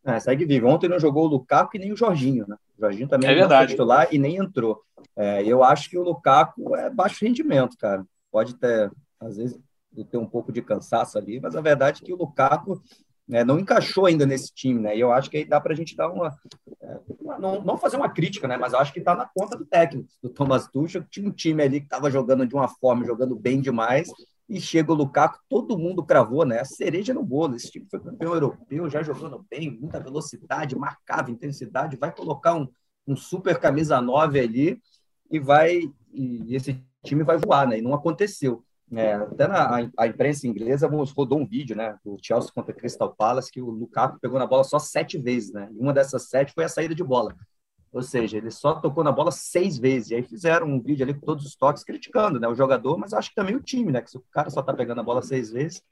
[0.05, 0.69] É, segue vivo.
[0.69, 2.57] Ontem não jogou o Lukaku e nem o Jorginho, né?
[2.77, 4.83] O Jorginho também é não foi titular e nem entrou.
[5.17, 8.05] É, eu acho que o Lukaku é baixo rendimento, cara.
[8.31, 9.61] Pode ter, às vezes,
[10.11, 12.81] ter um pouco de cansaço ali, mas a verdade é que o Lukaku
[13.31, 14.97] né, não encaixou ainda nesse time, né?
[14.97, 16.37] E eu acho que aí dá para a gente dar uma,
[16.83, 16.99] é,
[17.39, 18.57] não, não, fazer uma crítica, né?
[18.57, 21.79] Mas acho que está na conta do técnico, do Thomas Tuchel, tinha um time ali
[21.79, 24.09] que estava jogando de uma forma, jogando bem demais,
[24.49, 26.59] e chega o Lukaku, todo mundo cravou, né?
[26.59, 27.55] A cereja no bolo.
[27.55, 32.67] Esse time foi campeão europeu, já jogando bem, muita velocidade, marcava intensidade, vai colocar um,
[33.07, 34.83] um super camisa 9 ali
[35.31, 37.79] e vai e esse time vai voar, né?
[37.79, 38.65] E não aconteceu.
[38.93, 43.51] É, até na a imprensa inglesa rodou um vídeo, né, do Chelsea contra Crystal Palace,
[43.51, 45.69] que o Lukaku pegou na bola só sete vezes, né?
[45.73, 47.35] E uma dessas sete foi a saída de bola.
[47.93, 50.11] Ou seja, ele só tocou na bola seis vezes.
[50.11, 53.13] E aí fizeram um vídeo ali com todos os toques criticando, né, o jogador, mas
[53.13, 55.23] acho que também o time, né, que se o cara só tá pegando a bola
[55.23, 55.83] seis vezes,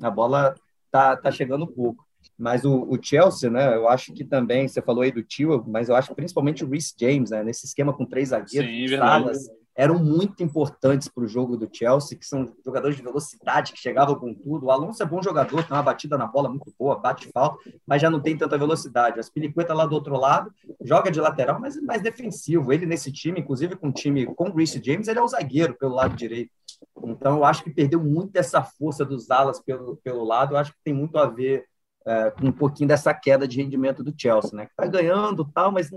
[0.00, 0.54] a bola
[0.90, 2.06] tá, tá chegando pouco.
[2.36, 3.74] Mas o, o, Chelsea, né?
[3.74, 6.68] Eu acho que também, você falou aí do Tio, mas eu acho que principalmente o
[6.68, 7.42] Rhys James, né?
[7.42, 12.18] Nesse esquema com três zagueiros, Sim, salas, eram muito importantes para o jogo do Chelsea,
[12.18, 14.66] que são jogadores de velocidade, que chegavam com tudo.
[14.66, 18.02] O Alonso é bom jogador, tem uma batida na bola muito boa, bate falta, mas
[18.02, 19.18] já não tem tanta velocidade.
[19.18, 22.72] O Aspilicueta lá do outro lado, joga de lateral, mas é mais defensivo.
[22.72, 25.76] Ele nesse time, inclusive com o time com o Reece James, ele é o zagueiro
[25.78, 26.50] pelo lado direito.
[27.04, 30.54] Então, eu acho que perdeu muito essa força dos alas pelo, pelo lado.
[30.54, 31.64] Eu acho que tem muito a ver
[32.04, 34.66] é, com um pouquinho dessa queda de rendimento do Chelsea, né?
[34.66, 35.88] Que tá ganhando tal, mas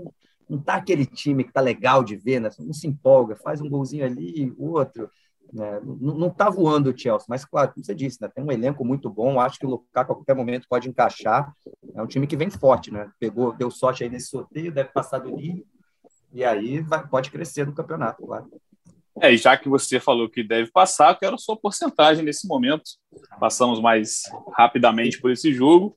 [0.48, 2.50] não tá aquele time que tá legal de ver, né?
[2.58, 5.10] Não se empolga, faz um golzinho ali, outro.
[5.52, 5.80] Né?
[5.84, 8.28] Não, não tá voando o Chelsea, mas claro, como você disse, né?
[8.28, 9.40] tem um elenco muito bom.
[9.40, 11.52] Acho que o Lukaku a qualquer momento pode encaixar.
[11.94, 13.10] É um time que vem forte, né?
[13.18, 15.64] Pegou, deu sorte aí nesse sorteio, deve passar do nível
[16.32, 18.48] e aí vai, pode crescer no campeonato, claro.
[19.20, 22.92] É, e já que você falou que deve passar, quero sua porcentagem nesse momento.
[23.38, 24.22] Passamos mais
[24.56, 25.94] rapidamente por esse jogo.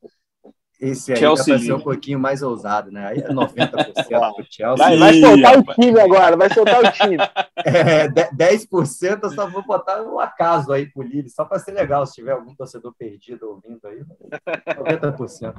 [0.79, 3.07] Esse aí Chelsea vai ser um pouquinho mais ousado, né?
[3.07, 4.75] Aí é 90% pro Chelsea.
[4.75, 7.17] Vai, vai soltar o time agora, vai soltar o time.
[7.67, 12.05] É, 10% eu só vou botar um acaso aí pro Lille, só para ser legal,
[12.05, 14.03] se tiver algum torcedor perdido ouvindo aí.
[14.67, 15.55] 90%.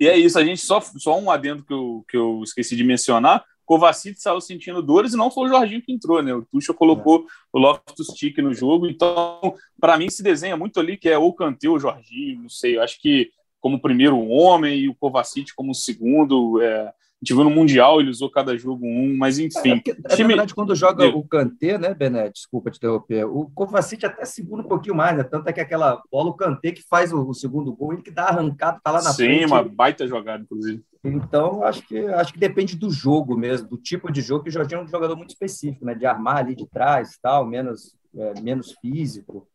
[0.00, 2.82] E é isso, a gente só, só um adendo que eu, que eu esqueci de
[2.82, 3.44] mencionar.
[3.64, 6.34] Kovacic saiu sentindo dores e não foi o Jorginho que entrou, né?
[6.34, 7.24] O Tuchel colocou é.
[7.52, 11.68] o Loftus-Cheek no jogo, então para mim se desenha muito ali que é ou Kanté
[11.68, 13.30] ou Jorginho, não sei, eu acho que
[13.64, 16.60] como primeiro homem e o Kovacic como segundo.
[16.60, 19.70] É, a gente viu no Mundial, ele usou cada jogo um, mas enfim.
[19.70, 20.28] É, porque, é time...
[20.28, 22.28] verdade, quando joga o Kanté, né, Bené?
[22.28, 23.24] Desculpa te interromper.
[23.24, 25.24] O Kovacic até segura um pouquinho mais, né?
[25.24, 28.10] Tanto é que aquela bola, o Kanté que faz o, o segundo gol, ele que
[28.10, 29.38] dá arrancado, tá lá na Sim, frente.
[29.38, 30.84] Sim, uma baita jogada, inclusive.
[31.02, 34.52] Então, acho que, acho que depende do jogo mesmo, do tipo de jogo, que o
[34.52, 35.94] Jorginho é um jogador muito específico, né?
[35.94, 39.48] De armar ali de trás tal, menos, é, menos físico.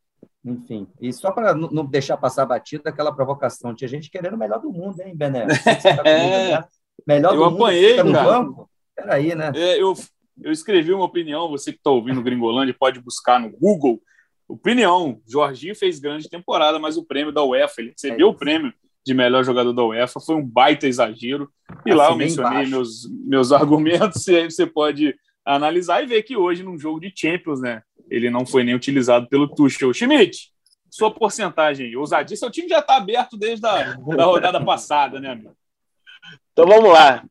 [0.44, 4.58] Enfim, e só para não deixar passar batida aquela provocação, tinha gente querendo o melhor
[4.58, 5.46] do mundo, hein, Bené?
[5.46, 6.64] Tá é, né?
[7.06, 8.38] melhor eu do apanhei, mundo, tá cara.
[8.38, 8.70] Banco?
[8.96, 9.52] Peraí, né?
[9.54, 9.94] É, eu,
[10.42, 14.00] eu escrevi uma opinião, você que está ouvindo o Gringolândia pode buscar no Google.
[14.48, 18.72] Opinião, Jorginho fez grande temporada, mas o prêmio da UEFA, ele recebeu é o prêmio
[19.06, 21.50] de melhor jogador da UEFA, foi um baita exagero.
[21.84, 26.22] E assim, lá eu mencionei meus, meus argumentos, e aí você pode analisar e ver
[26.22, 27.82] que hoje, num jogo de Champions, né?
[28.10, 29.94] Ele não foi nem utilizado pelo Tuchel.
[29.94, 30.50] Schmidt,
[30.90, 35.56] sua porcentagem, ousadia, seu time já está aberto desde a da rodada passada, né, amigo?
[36.52, 37.24] Então vamos lá.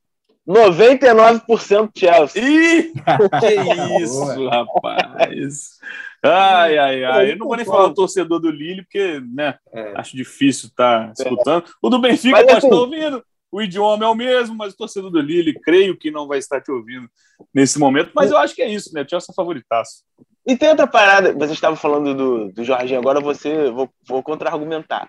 [0.48, 2.42] 99% Chelsea.
[2.42, 2.94] Ih,
[3.39, 5.78] que isso, rapaz.
[6.24, 7.32] Ai, ai, ai.
[7.32, 9.94] Eu não vou nem falar o torcedor do Lille, porque, né, é.
[9.96, 11.65] acho difícil estar tá escutando.
[11.82, 13.24] O do Benfica mas, pode assim, estar ouvindo.
[13.52, 16.62] O idioma é o mesmo, mas o torcedor do Lille, creio que não vai estar
[16.62, 17.08] te ouvindo
[17.54, 18.12] nesse momento.
[18.13, 19.06] Mas eu acho que é isso, né?
[19.08, 20.04] Chelsea é favoritaço.
[20.50, 25.08] E tem outra parada, você estava falando do, do Jorginho, agora você vou, vou contra-argumentar.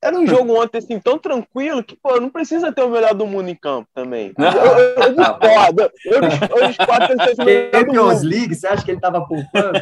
[0.00, 3.26] Era um jogo ontem assim tão tranquilo que, pô, não precisa ter o melhor do
[3.26, 4.32] mundo em campo também.
[4.38, 5.90] Eu, eu, eu discordo.
[6.04, 7.16] Eu, eu discordo
[7.74, 9.80] Champions League, você acha que ele estava poupando?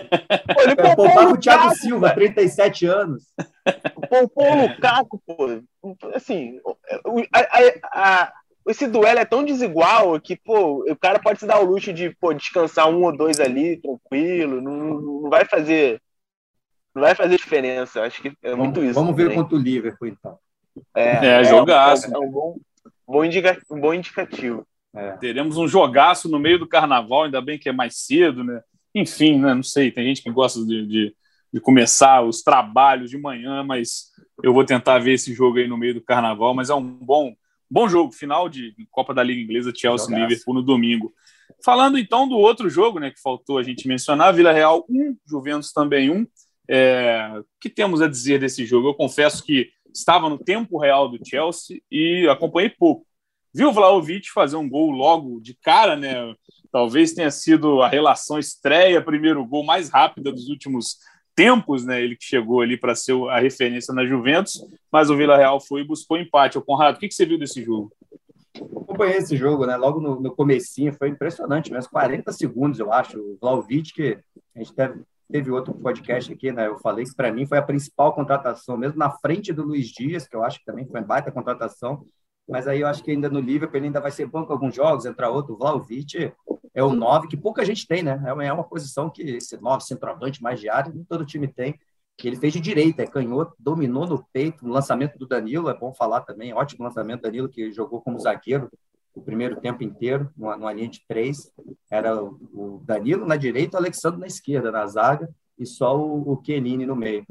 [0.54, 3.24] Pô, ele poupou Poupava o Thiago Silva, 37 anos.
[4.08, 5.62] Poupou o Lukaku, pô.
[6.14, 6.58] Assim,
[7.34, 8.32] a, a, a,
[8.66, 12.10] esse duelo é tão desigual que, pô, o cara pode se dar o luxo de,
[12.20, 16.00] pô, descansar um ou dois ali, tranquilo, não, não vai fazer
[16.94, 18.02] não vai fazer diferença.
[18.02, 18.94] Acho que é muito vamos, isso.
[18.94, 20.38] Vamos ver contra o Liverpool, então.
[20.94, 22.06] É, é, é jogaço.
[22.12, 22.56] É um bom,
[23.06, 24.66] bom, indica, um bom indicativo.
[24.94, 25.12] É.
[25.18, 28.62] Teremos um jogaço no meio do carnaval, ainda bem que é mais cedo, né?
[28.94, 29.52] Enfim, né?
[29.52, 31.16] Não sei, tem gente que gosta de, de,
[31.52, 34.10] de começar os trabalhos de manhã, mas
[34.42, 37.34] eu vou tentar ver esse jogo aí no meio do carnaval, mas é um bom,
[37.70, 41.12] bom jogo, final de Copa da Liga Inglesa, Chelsea Liverpool no domingo.
[41.64, 45.72] Falando então do outro jogo, né, que faltou a gente mencionar, Vila Real 1, Juventus
[45.72, 46.26] também 1.
[46.68, 48.88] É, o que temos a dizer desse jogo?
[48.88, 53.06] Eu confesso que estava no tempo real do Chelsea e acompanhei pouco.
[53.54, 56.14] Viu o Vlaovic fazer um gol logo de cara, né?
[56.70, 60.98] Talvez tenha sido a relação estreia, primeiro gol mais rápida dos últimos
[61.36, 62.02] tempos, né?
[62.02, 65.82] Ele que chegou ali para ser a referência na Juventus, mas o Vila Real foi
[65.82, 66.58] e buscou empate.
[66.58, 67.92] O Conrado, o que, que você viu desse jogo?
[68.96, 69.76] acompanhei esse jogo, né?
[69.76, 73.18] Logo no, no comecinho, foi impressionante, mas 40 segundos, eu acho.
[73.18, 74.18] O Vlaovic, que
[74.54, 76.68] a gente deve teve outro podcast aqui, né?
[76.68, 80.26] Eu falei que para mim foi a principal contratação, mesmo na frente do Luiz Dias,
[80.26, 82.06] que eu acho que também foi uma baita contratação.
[82.48, 85.04] Mas aí eu acho que ainda no Liverpool ele ainda vai ser banco alguns jogos,
[85.04, 85.54] entrar outro.
[85.54, 86.32] O Vlaovic
[86.72, 88.22] é o 9, que pouca gente tem, né?
[88.42, 91.78] É uma posição que esse 9 centroavante mais diário, nem todo time tem.
[92.22, 94.64] Ele fez de direita, é canhoto, dominou no peito.
[94.64, 98.18] O lançamento do Danilo, é bom falar também, ótimo lançamento do Danilo, que jogou como
[98.18, 98.70] zagueiro
[99.14, 101.50] o primeiro tempo inteiro, numa, numa linha de três.
[101.90, 105.28] Era o, Danilo na direita, o Alexandre na esquerda, na zaga,
[105.58, 107.26] e só o, Kenini no meio.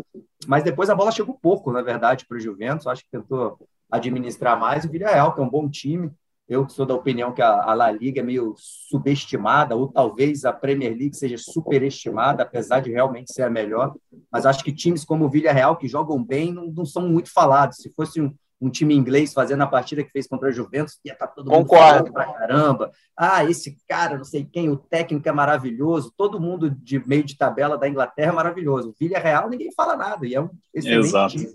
[0.47, 2.88] Mas depois a bola chegou pouco, na verdade, para o Juventus.
[2.88, 3.60] Acho que tentou
[3.91, 4.86] administrar mais.
[4.86, 6.12] O Villarreal, que é um bom time.
[6.48, 10.95] Eu sou da opinião que a, La Liga é meio subestimada, ou talvez a Premier
[10.95, 13.95] League seja superestimada, apesar de realmente ser a melhor.
[14.32, 17.78] Mas acho que times como o Villarreal, que jogam bem, não, não são muito falados.
[17.78, 21.13] Se fosse um, um time inglês fazendo a partida que fez contra a Juventus, ia
[21.13, 22.91] estar tá todo mundo falando pra caramba.
[23.17, 27.38] Ah, esse cara, não sei quem, o técnico é maravilhoso, todo mundo de meio de
[27.38, 28.89] tabela da Inglaterra é maravilhoso.
[28.89, 31.34] O Vilha Real ninguém fala nada, e é um excelente Exato.
[31.34, 31.54] time.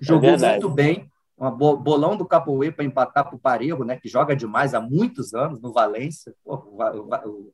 [0.00, 4.08] Jogou é muito bem, uma bolão do Capoe para empatar para o Parejo, né, que
[4.08, 6.34] joga demais há muitos anos no Valência.
[6.44, 7.52] Pô, o, o, o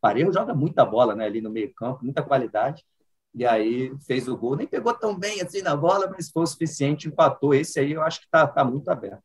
[0.00, 2.84] Parejo joga muita bola né, ali no meio campo, muita qualidade
[3.36, 4.56] e aí fez o gol.
[4.56, 7.54] Nem pegou tão bem assim na bola, mas foi o suficiente, empatou.
[7.54, 9.22] Esse aí eu acho que está tá muito aberto.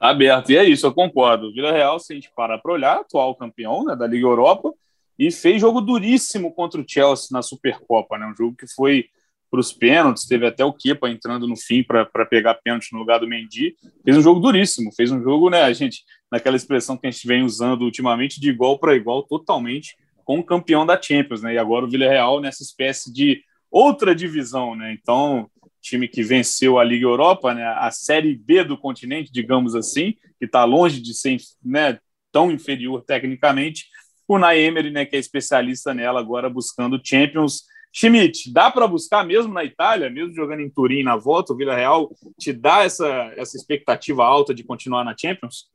[0.00, 1.52] Aberto, e é isso, eu concordo.
[1.52, 4.72] Vila Real, se a gente parar para olhar, atual campeão né, da Liga Europa,
[5.18, 8.26] e fez jogo duríssimo contra o Chelsea na Supercopa, né?
[8.26, 9.06] Um jogo que foi
[9.50, 13.18] para os pênaltis, teve até o Kepa entrando no fim para pegar pênalti no lugar
[13.18, 13.74] do Mendy.
[14.04, 17.26] Fez um jogo duríssimo, fez um jogo, né, a gente, naquela expressão que a gente
[17.26, 19.96] vem usando ultimamente, de igual para igual, totalmente
[20.28, 21.54] com o campeão da Champions, né?
[21.54, 24.92] E agora o Villarreal nessa espécie de outra divisão, né?
[24.92, 27.64] Então, time que venceu a Liga Europa, né?
[27.64, 31.98] A Série B do continente, digamos assim, que está longe de ser né,
[32.30, 33.86] tão inferior tecnicamente.
[34.28, 37.62] O Naemery, né, que é especialista nela, agora buscando Champions.
[37.98, 42.08] Schmidt, dá para buscar mesmo na Itália, mesmo jogando em Turim na volta, o Villarreal
[42.38, 45.68] te dá essa, essa expectativa alta de continuar na Champions?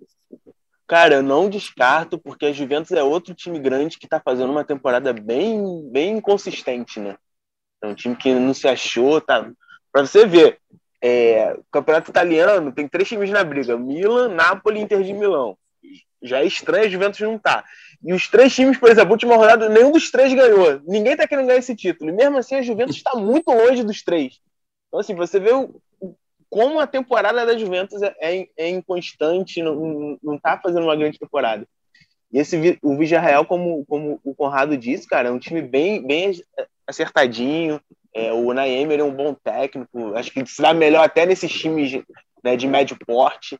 [0.88, 4.63] Cara, eu não descarto, porque a Juventus é outro time grande que está fazendo uma
[4.63, 7.17] temporada bem, bem inconsistente, né?
[7.81, 9.51] É um time que não se achou, tá?
[9.91, 10.59] Para você ver,
[11.01, 15.57] é, o campeonato italiano tem três times na briga: Milan, Napoli e Inter de Milão.
[16.21, 17.65] Já é estranho a Juventus não tá.
[18.03, 20.81] E os três times, por exemplo, última rodada, nenhum dos três ganhou.
[20.85, 22.09] Ninguém tá querendo ganhar esse título.
[22.09, 24.39] E mesmo assim, a Juventus está muito longe dos três.
[24.87, 25.81] Então, assim, você vê o,
[26.49, 31.17] como a temporada da Juventus é, é, é inconstante, não, não tá fazendo uma grande
[31.17, 31.65] temporada.
[32.31, 36.31] E esse, o Villarreal, como, como o Conrado disse, cara, é um time bem, bem
[36.85, 37.79] acertadinho.
[38.13, 40.13] É, o Naemer é um bom técnico.
[40.15, 42.03] Acho que se dá melhor até nesses times
[42.43, 43.57] né, de médio porte.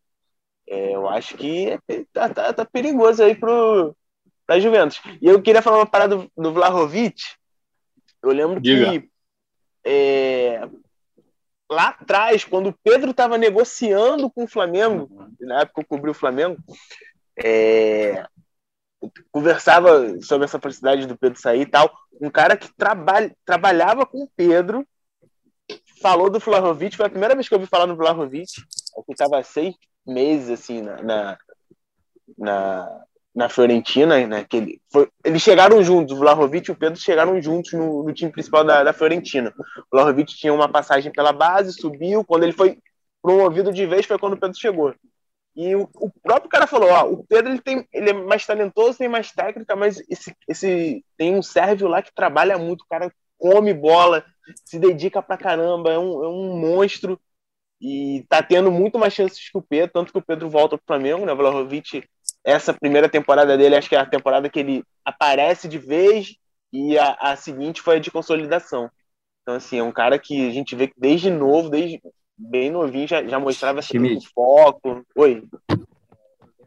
[0.68, 1.80] É, eu acho que
[2.12, 3.96] tá, tá, tá perigoso aí pro,
[4.46, 5.02] pra Juventus.
[5.22, 7.22] E eu queria falar uma parada do, do Vlahovic.
[8.22, 8.92] Eu lembro Diga.
[8.92, 9.10] que
[9.86, 10.68] é,
[11.70, 16.14] lá atrás, quando o Pedro estava negociando com o Flamengo, na época eu cobri o
[16.14, 16.58] Flamengo,
[17.38, 18.26] é,
[19.32, 21.92] conversava sobre essa possibilidade do Pedro sair e tal.
[22.22, 24.88] Um cara que trabalha, trabalhava com o Pedro
[26.02, 28.52] falou do Vlahovic, foi a primeira vez que eu ouvi falar no Vlahovic.
[28.96, 29.76] Eu ficava seis
[30.06, 31.38] meses assim na, na,
[32.38, 34.46] na, na Fiorentina, né?
[34.48, 38.14] Que ele, foi, eles chegaram juntos, o Vlahovic e o Pedro chegaram juntos no, no
[38.14, 39.54] time principal da, da Fiorentina.
[39.58, 42.24] O Vlahovic tinha uma passagem pela base, subiu.
[42.24, 42.78] Quando ele foi
[43.22, 44.94] promovido de vez, foi quando o Pedro chegou.
[45.56, 48.98] E o, o, próprio cara falou, ó, o Pedro ele, tem, ele é mais talentoso,
[48.98, 53.14] tem mais técnica, mas esse, esse tem um Sérvio lá que trabalha muito, o cara
[53.38, 54.26] come bola,
[54.66, 57.20] se dedica pra caramba, é um, é um monstro
[57.80, 60.88] e tá tendo muito mais chances que o Pedro, tanto que o Pedro volta pro
[60.88, 61.34] Flamengo, né?
[61.34, 62.04] O Vlahovic,
[62.44, 66.36] essa primeira temporada dele, acho que é a temporada que ele aparece de vez
[66.72, 68.90] e a, a seguinte foi a de consolidação.
[69.42, 72.02] Então, assim, é um cara que a gente vê que desde novo, desde
[72.38, 73.94] bem novinho, já, já mostrava esse
[74.34, 75.06] foco.
[75.16, 75.44] Oi.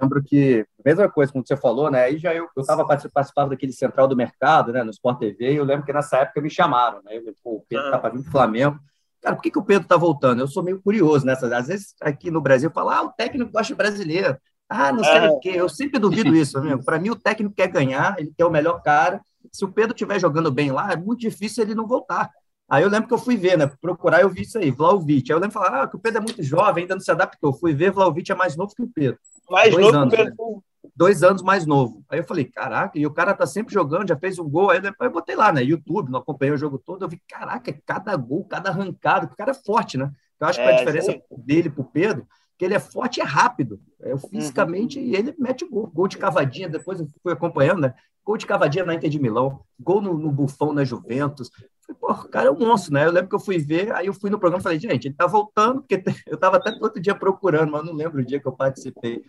[0.00, 2.04] Lembro que, mesma coisa como você falou, né?
[2.04, 4.84] Aí já eu estava participando daquele Central do Mercado, né?
[4.84, 7.16] No Sport TV, e eu lembro que nessa época me chamaram, né?
[7.16, 8.78] Eu, Pô, o Pedro tá para vir pro Flamengo.
[9.22, 10.40] Cara, por que, que o Pedro tá voltando?
[10.40, 11.50] Eu sou meio curioso nessas.
[11.50, 14.36] Às vezes aqui no Brasil fala, ah, o técnico gosta de brasileiro.
[14.68, 15.30] Ah, não sei é.
[15.30, 15.50] o quê.
[15.54, 16.84] Eu sempre duvido isso, amigo.
[16.84, 19.20] Para mim, o técnico quer ganhar, ele quer o melhor cara.
[19.52, 22.30] Se o Pedro estiver jogando bem lá, é muito difícil ele não voltar.
[22.68, 23.70] Aí eu lembro que eu fui ver, né?
[23.80, 25.30] Procurar, eu vi isso aí, Vlaovic.
[25.30, 27.10] Aí eu lembro de falar, ah, que o Pedro é muito jovem, ainda não se
[27.10, 27.52] adaptou.
[27.52, 29.18] Fui ver, Vlaovic é mais novo que o Pedro.
[29.48, 30.34] Mais Dois novo anos, que o Pedro.
[30.46, 30.60] Né?
[30.96, 32.04] Dois anos mais novo.
[32.08, 34.70] Aí eu falei, caraca, e o cara tá sempre jogando, já fez um gol.
[34.70, 35.62] Aí depois eu botei lá, né?
[35.62, 37.04] YouTube, não acompanhei o jogo todo.
[37.04, 40.10] Eu vi, caraca, cada gol, cada arrancada, o cara é forte, né?
[40.40, 41.20] Eu acho que a é, diferença sim.
[41.30, 42.26] dele pro Pedro
[42.58, 43.80] que ele é forte e é rápido.
[44.00, 45.04] É, fisicamente, uhum.
[45.04, 45.90] e ele mete gol.
[45.92, 47.94] Gol de cavadinha, depois eu fui acompanhando, né?
[48.24, 51.50] Gol de cavadinha na Inter de Milão, gol no, no Bufão na Juventus.
[51.86, 53.06] Falei, pô, o cara é um monstro, né?
[53.06, 55.14] Eu lembro que eu fui ver, aí eu fui no programa e falei, gente, ele
[55.14, 58.46] tá voltando, porque eu tava até outro dia procurando, mas não lembro o dia que
[58.46, 59.22] eu participei.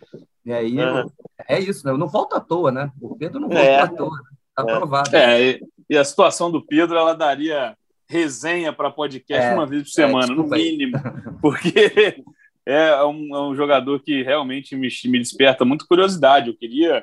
[0.44, 0.98] E aí, uhum.
[0.98, 1.12] eu,
[1.46, 1.92] é isso, né?
[1.92, 2.90] Eu não volto à toa, né?
[3.00, 3.80] O Pedro não volta é.
[3.80, 4.38] à toa, né?
[4.54, 4.76] tá é.
[4.76, 5.16] provado.
[5.16, 7.76] É, e a situação do Pedro, ela daria
[8.08, 10.96] resenha para podcast é, uma vez por semana, é, no mínimo,
[11.42, 12.22] porque
[12.68, 16.48] é um, é um, jogador que realmente me, me desperta muita curiosidade.
[16.48, 17.02] Eu queria,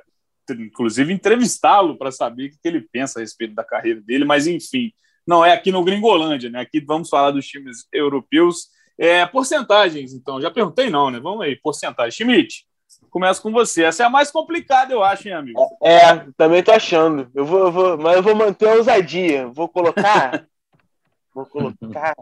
[0.52, 4.94] inclusive, entrevistá-lo para saber o que ele pensa a respeito da carreira dele, mas enfim,
[5.26, 6.60] não é aqui no Gringolândia, né?
[6.60, 8.68] Aqui vamos falar dos times europeus.
[8.96, 11.20] É, porcentagens, então, já perguntei não, né?
[11.20, 12.12] Vamos aí, porcentagem.
[12.12, 12.64] Schmidt,
[13.10, 13.86] começa com você.
[13.86, 15.60] Essa é a mais complicada, eu acho, hein, amigo?
[15.84, 17.28] É, também tô achando.
[17.34, 19.48] Eu vou, eu vou, mas eu vou manter a ousadia.
[19.48, 20.46] Vou colocar.
[21.34, 22.16] vou colocar.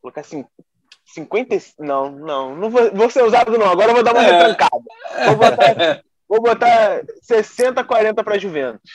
[0.00, 0.44] Colocar assim,
[1.12, 1.56] 50.
[1.78, 3.70] Não, não, não vou, vou ser usado, não.
[3.70, 4.30] Agora eu vou dar uma é.
[4.30, 4.82] retrancada.
[5.26, 8.90] Vou botar, vou botar 60, 40 para Juventus.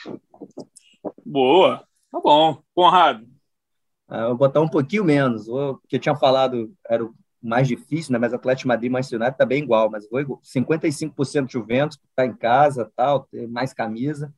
[1.24, 1.84] Boa.
[2.10, 2.58] Tá bom.
[2.74, 3.26] Conrado.
[4.08, 5.48] Ah, eu vou botar um pouquinho menos.
[5.48, 8.18] O que eu tinha falado era o mais difícil, né?
[8.18, 9.90] Mas Atlético Madrid e Manchester United tá bem igual.
[9.90, 14.32] Mas vou 55% Juventus, tá em casa, tal, ter mais camisa.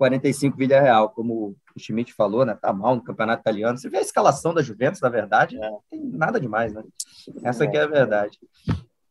[0.00, 2.54] 45 Vila Real, como o Schmidt falou, né?
[2.54, 3.76] Tá mal no campeonato italiano.
[3.76, 5.60] Você vê a escalação da Juventus, na verdade, é.
[5.60, 6.82] não tem nada demais, né?
[7.44, 8.38] Essa aqui é a verdade.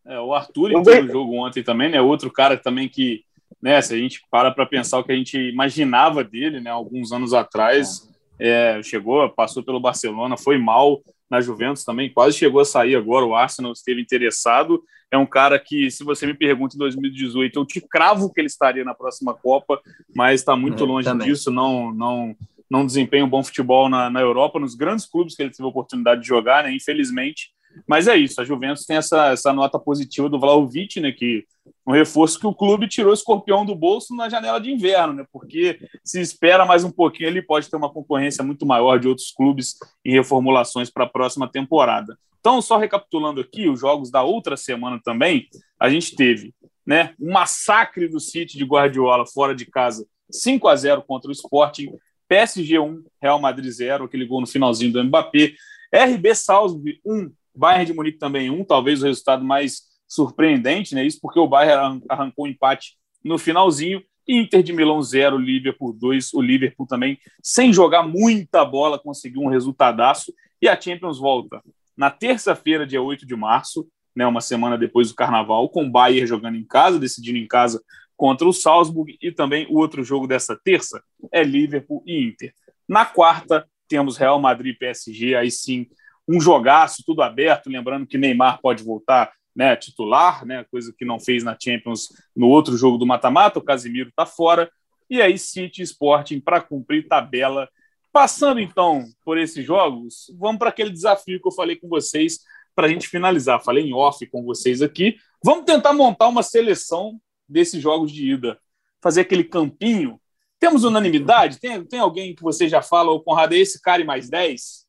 [0.04, 2.02] É, o Arthur entrou no jogo ontem também, né?
[2.02, 3.23] Outro cara também que,
[3.62, 3.80] né?
[3.84, 6.71] Se a gente para para pensar o que a gente imaginava dele, né?
[6.71, 8.80] Alguns anos atrás, é.
[8.80, 13.25] É, chegou, passou pelo Barcelona, foi mal na Juventus também, quase chegou a sair agora.
[13.25, 17.65] O Arsenal esteve interessado é um cara que, se você me pergunta em 2018, eu
[17.65, 19.81] te cravo que ele estaria na próxima Copa,
[20.15, 21.27] mas está muito é, longe também.
[21.27, 22.35] disso, não, não,
[22.69, 25.67] não desempenha um bom futebol na, na Europa, nos grandes clubes que ele teve a
[25.67, 27.51] oportunidade de jogar, né, infelizmente.
[27.87, 31.45] Mas é isso, a Juventus tem essa, essa nota positiva do Vlaovic, né, que
[31.89, 35.25] um reforço que o clube tirou o escorpião do bolso na janela de inverno, né,
[35.34, 39.32] porque se espera mais um pouquinho, ele pode ter uma concorrência muito maior de outros
[39.32, 39.75] clubes
[40.06, 42.15] em reformulações para a próxima temporada.
[42.39, 45.47] Então, só recapitulando aqui os jogos da outra semana também,
[45.80, 46.54] a gente teve
[46.86, 51.34] né, um massacre do City de Guardiola fora de casa, 5 a 0 contra o
[51.34, 51.91] Sporting,
[52.28, 55.54] PSG 1, Real Madrid 0, aquele gol no finalzinho do Mbappé,
[55.91, 61.05] RB Salzburg 1, Bayern de Munique também 1, talvez o resultado mais surpreendente, né?
[61.05, 66.33] Isso porque o Bayern arrancou um empate no finalzinho, Inter de Milão 0, Liverpool 2,
[66.33, 70.33] o Liverpool também sem jogar muita bola conseguiu um resultadaço.
[70.61, 71.61] E a Champions volta
[71.95, 76.27] na terça-feira, dia 8 de março, né, uma semana depois do Carnaval, com o Bayern
[76.27, 77.81] jogando em casa, decidindo em casa
[78.15, 81.01] contra o Salzburg, e também o outro jogo dessa terça
[81.31, 82.53] é Liverpool e Inter.
[82.87, 85.87] Na quarta, temos Real Madrid e PSG, aí sim,
[86.27, 91.19] um jogaço, tudo aberto, lembrando que Neymar pode voltar né, titular, né, coisa que não
[91.19, 94.71] fez na Champions no outro jogo do mata-mata, o Casimiro está fora,
[95.10, 97.67] e aí City Sporting para cumprir tabela
[98.12, 102.39] Passando então por esses jogos, vamos para aquele desafio que eu falei com vocês
[102.75, 103.63] para a gente finalizar.
[103.63, 105.15] Falei em off com vocês aqui.
[105.43, 108.60] Vamos tentar montar uma seleção desses jogos de ida?
[109.01, 110.19] Fazer aquele campinho?
[110.60, 111.60] Temos unanimidade?
[111.60, 114.87] Tem, tem alguém que você já fala, o Conrado, é esse cara e mais 10?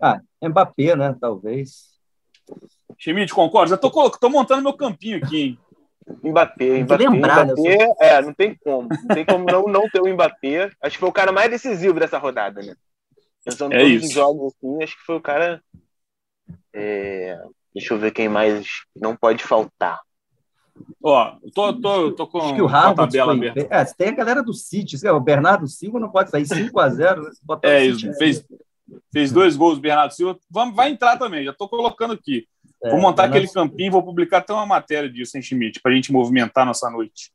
[0.00, 1.16] Ah, Mbappé, né?
[1.18, 1.91] Talvez.
[3.02, 3.70] Schmidt, concorda?
[3.70, 5.58] Já tô, tô montando meu campinho aqui, hein?
[6.22, 8.88] Mbappé, Mbappé, lembrar, né, Mbappé é, não tem como.
[8.88, 10.70] Não tem como não, não ter o Mbappé.
[10.80, 12.76] Acho que foi o cara mais decisivo dessa rodada, né?
[13.44, 14.06] Pensando é todos isso.
[14.06, 15.60] os jogos assim, acho que foi o cara.
[16.72, 17.40] É...
[17.74, 20.00] Deixa eu ver quem mais não pode faltar.
[21.02, 23.48] Ó, tô, tô, tô com Acho que o a tabela foi...
[23.48, 23.74] aberta.
[23.74, 27.22] É, tem a galera do City, o Bernardo Silva não pode sair 5x0.
[27.22, 27.30] Né?
[27.62, 28.44] É isso, fez,
[29.12, 30.38] fez dois gols o Bernardo Silva.
[30.50, 32.46] Vamos, vai entrar também, já tô colocando aqui.
[32.84, 33.54] É, vou montar aquele nossa...
[33.54, 37.32] campinho, vou publicar até uma matéria disso, hein, Schmidt, para a gente movimentar nossa noite.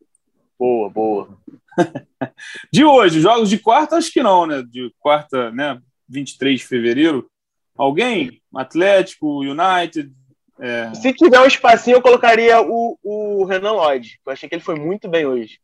[0.60, 1.30] Boa, boa.
[2.72, 4.64] de hoje, jogos de quarta, acho que não, né?
[4.68, 5.80] De quarta, né?
[6.10, 7.30] 23 de fevereiro.
[7.78, 8.42] Alguém?
[8.54, 10.12] Atlético, United.
[10.60, 10.94] É...
[10.96, 14.20] Se tiver um espacinho, eu colocaria o, o Renan Lloyd.
[14.26, 15.60] Eu achei que ele foi muito bem hoje.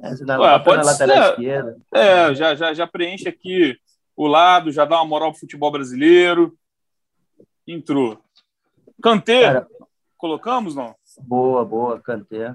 [0.00, 1.08] É, Ué, pode ser.
[1.08, 1.76] Esquerda.
[1.92, 3.76] É, já, já, já preenche aqui
[4.16, 6.56] o lado, já dá uma moral pro futebol brasileiro.
[7.66, 8.22] Entrou.
[9.02, 9.68] Kanté, Cara,
[10.16, 10.94] colocamos, não?
[11.18, 12.54] Boa, boa, Kanté.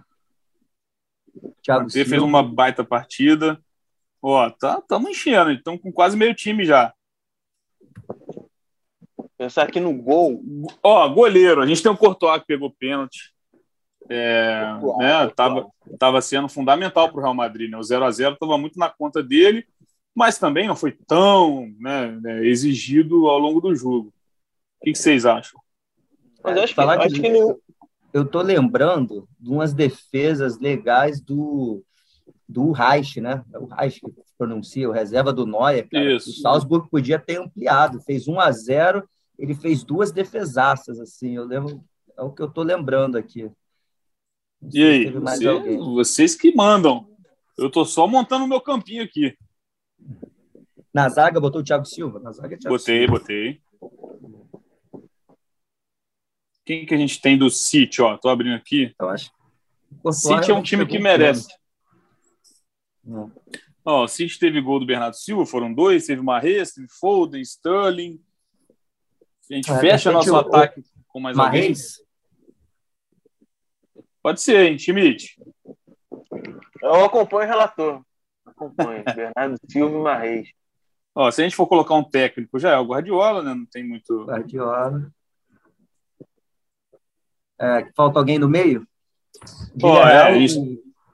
[1.62, 3.60] Thiago Kanté fez uma baita partida.
[4.22, 6.94] Ó, tá, estamos enchendo, estamos com quase meio time já.
[9.38, 10.42] Pensar aqui no gol.
[10.82, 13.34] Ó, goleiro, a gente tem o Courtois que pegou pênalti.
[14.10, 14.64] É,
[15.00, 15.70] né, tava,
[16.00, 17.70] tava sendo fundamental para o Real Madrid.
[17.70, 17.78] Né?
[17.78, 19.68] O 0 a 0 estava muito na conta dele,
[20.16, 24.14] mas também não foi tão né, né exigido ao longo do jogo.
[24.80, 25.60] O que, que vocês acham?
[26.48, 27.56] Mas acho que, Falar acho que, que ele...
[28.14, 31.84] eu tô lembrando de umas defesas legais do
[32.50, 33.44] do Reich, né?
[33.54, 35.88] É o Reich que pronuncia, o reserva do Neuer.
[35.90, 36.16] Cara.
[36.16, 36.30] Isso.
[36.30, 41.46] O Salzburg podia ter ampliado, fez 1 a 0 ele fez duas defesaças, assim, eu
[41.46, 41.84] lembro,
[42.18, 43.50] é o que eu tô lembrando aqui.
[44.74, 47.08] e aí, você, vocês que mandam.
[47.58, 49.38] Eu tô só montando o meu campinho aqui.
[50.94, 52.20] Na zaga botou o Thiago Silva?
[52.20, 53.20] Na zaga é Thiago botei, Silva.
[53.20, 53.62] botei.
[56.68, 58.02] Quem que a gente tem do City?
[58.02, 58.94] Ó, tô abrindo aqui.
[59.00, 59.32] Eu acho.
[60.04, 61.48] O City é um time que merece.
[63.86, 66.06] Ó, o City teve gol do Bernardo Silva, foram dois.
[66.06, 68.22] Teve Marres, teve Foden, Sterling.
[69.50, 72.02] A gente é, fecha nosso o, ataque com mais Marres?
[72.02, 74.06] alguém.
[74.22, 75.42] Pode ser, hein, Schmidt?
[76.82, 78.02] Eu acompanho o relator.
[78.46, 79.06] Acompanho.
[79.16, 80.50] Bernardo Silva e Marres.
[81.16, 83.54] Ó, se a gente for colocar um técnico, já é o Guardiola, né?
[83.54, 84.26] Não tem muito.
[84.26, 85.10] Guardiola.
[87.60, 88.88] É, falta alguém no meio?
[89.80, 90.62] Pô, é, isso.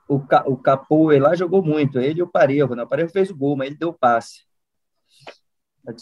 [0.08, 0.16] O,
[0.46, 2.84] o Capu lá jogou muito, ele e o Parejo, né?
[2.84, 4.44] O Parejo fez o gol, mas ele deu o passe.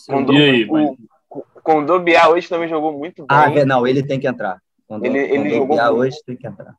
[0.07, 0.97] Quando, e aí, o,
[1.29, 3.61] o Condobiá hoje também jogou muito ah, bem.
[3.61, 4.61] Ah, não, ele tem que entrar.
[4.87, 6.75] Quando, ele, ele jogou hoje tem que entrar.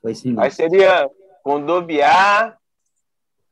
[0.00, 0.44] Foi sinistro.
[0.44, 1.10] Aí seria
[1.42, 2.56] Condobiá,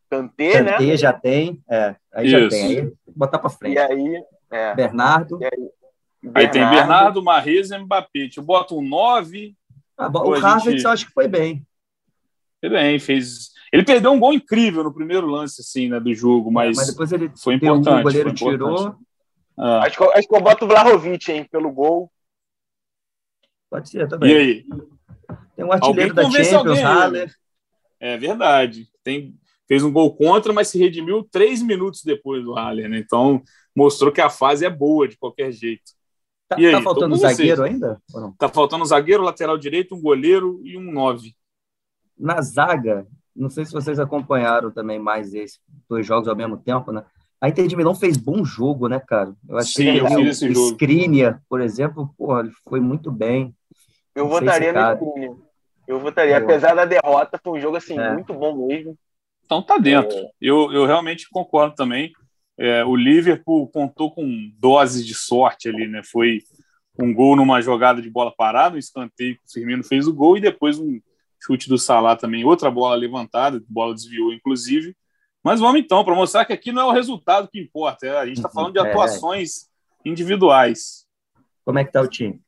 [0.09, 0.73] Kanté, né?
[0.73, 2.39] Kanté já tem, é, aí Isso.
[2.39, 2.79] já tem.
[2.79, 3.75] Aí botar para frente.
[3.75, 4.75] E aí, é.
[4.75, 5.39] Bernardo.
[5.41, 5.71] E aí,
[6.23, 6.39] Bernardo.
[6.39, 8.29] Aí tem Bernardo, Marrez e Mbappé.
[8.37, 9.55] Eu boto um 9.
[9.97, 10.85] Ah, o Havertz gente...
[10.85, 11.67] eu acho que foi bem.
[12.61, 13.51] Foi bem, fez.
[13.73, 16.91] Ele perdeu um gol incrível no primeiro lance assim, né, do jogo, mas, é, mas
[16.91, 18.01] depois ele foi importante.
[18.01, 18.97] O goleiro tirou.
[19.57, 19.81] Ah.
[19.85, 22.11] Acho, que, acho que eu boto o Vlahovic, hein, pelo gol.
[23.71, 24.31] Pode ser também.
[24.31, 24.65] E aí?
[25.55, 27.35] Tem um artilheiro da Champions, Haller.
[28.01, 28.89] É verdade.
[29.03, 29.35] Tem,
[29.67, 32.99] fez um gol contra, mas se redimiu três minutos depois do Haller, né?
[32.99, 33.43] Então
[33.75, 35.98] mostrou que a fase é boa de qualquer jeito.
[36.49, 38.01] Tá, aí, tá faltando zagueiro ainda?
[38.39, 41.35] Tá faltando zagueiro, lateral direito, um goleiro e um nove.
[42.19, 46.91] Na zaga, não sei se vocês acompanharam também mais esses dois jogos ao mesmo tempo,
[46.91, 47.05] né?
[47.41, 49.33] A Inter de Milão fez bom jogo, né, cara?
[49.49, 50.71] Eu achei Sim, que eu fiz esse jogo.
[50.71, 53.55] Skriniar, por exemplo, porra, ele foi muito bem.
[54.15, 55.37] Eu não votaria no Skriniar.
[55.87, 56.39] Eu votaria.
[56.39, 56.45] Eu...
[56.45, 58.13] Apesar da derrota, foi um jogo assim, é.
[58.13, 58.99] muito bom mesmo.
[59.45, 60.17] Então tá dentro.
[60.17, 60.31] É.
[60.41, 62.13] Eu, eu realmente concordo também.
[62.59, 66.03] É, o Liverpool contou com doses de sorte ali, né?
[66.05, 66.43] Foi
[66.99, 70.37] um gol numa jogada de bola parada, um escanteio que o Firmino fez o gol
[70.37, 71.01] e depois um
[71.41, 74.97] chute do Salah também, outra bola levantada, bola desviou inclusive.
[75.43, 78.27] Mas vamos então, para mostrar que aqui não é o resultado que importa, é, a
[78.27, 78.83] gente está falando de é.
[78.83, 79.69] atuações
[80.05, 80.09] é.
[80.09, 81.07] individuais.
[81.65, 82.41] Como é que tá o time?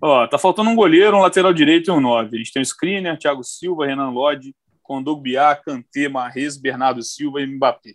[0.00, 2.36] Ó, tá faltando um goleiro, um lateral direito e um nove.
[2.36, 7.46] A gente tem o Skriniar, Thiago Silva, Renan Lodge, Condogbiá, Kanté, Marrez, Bernardo Silva e
[7.46, 7.94] Mbappé.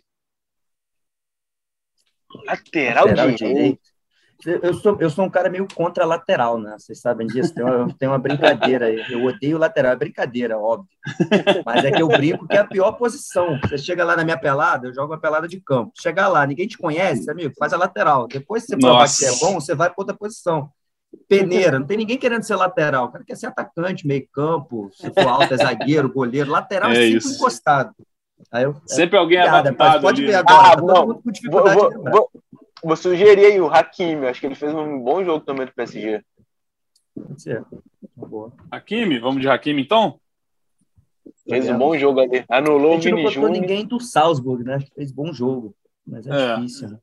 [2.46, 3.54] Lateral, lateral direito.
[3.54, 3.94] direito.
[4.44, 6.76] Eu sou, eu sou um cara meio contra lateral, né?
[6.78, 7.54] Vocês sabem disso.
[7.54, 9.02] Tem uma, tem uma brincadeira aí.
[9.08, 9.92] Eu odeio lateral.
[9.92, 10.88] É brincadeira, óbvio.
[11.64, 13.58] Mas é que eu brinco que é a pior posição.
[13.62, 15.92] Você chega lá na minha pelada, eu jogo uma pelada de campo.
[15.98, 18.26] Chegar lá, ninguém te conhece, amigo, faz a lateral.
[18.26, 20.68] Depois, você provar que é bom, você vai para outra posição.
[21.26, 23.06] peneira, não tem ninguém querendo ser lateral.
[23.06, 26.50] O cara quer ser atacante, meio campo, se for alto, é zagueiro, goleiro.
[26.50, 27.34] Lateral é, é sempre isso.
[27.36, 27.94] encostado.
[28.52, 30.02] Eu, sempre é, alguém piada, adaptado.
[30.02, 30.30] Pode ali.
[30.30, 32.30] ver agora, ah, tá não, com dificuldade vou, vou, vou,
[32.82, 36.22] vou, sugerir aí o Hakimi, acho que ele fez um bom jogo também do PSG.
[37.14, 37.64] Pode ser.
[38.70, 40.20] Hakimi, vamos de Hakimi então?
[41.48, 42.44] Fez um bom jogo ali.
[42.48, 43.34] Anulou o Júnior.
[43.36, 44.78] não ninguém do Salzburg, né?
[44.94, 45.74] Fez bom jogo.
[46.06, 46.56] Mas é, é.
[46.56, 46.98] difícil, né?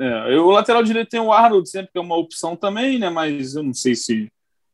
[0.00, 3.10] É, o lateral direito tem o Arnold sempre que é uma opção também, né?
[3.10, 4.30] Mas eu não sei se,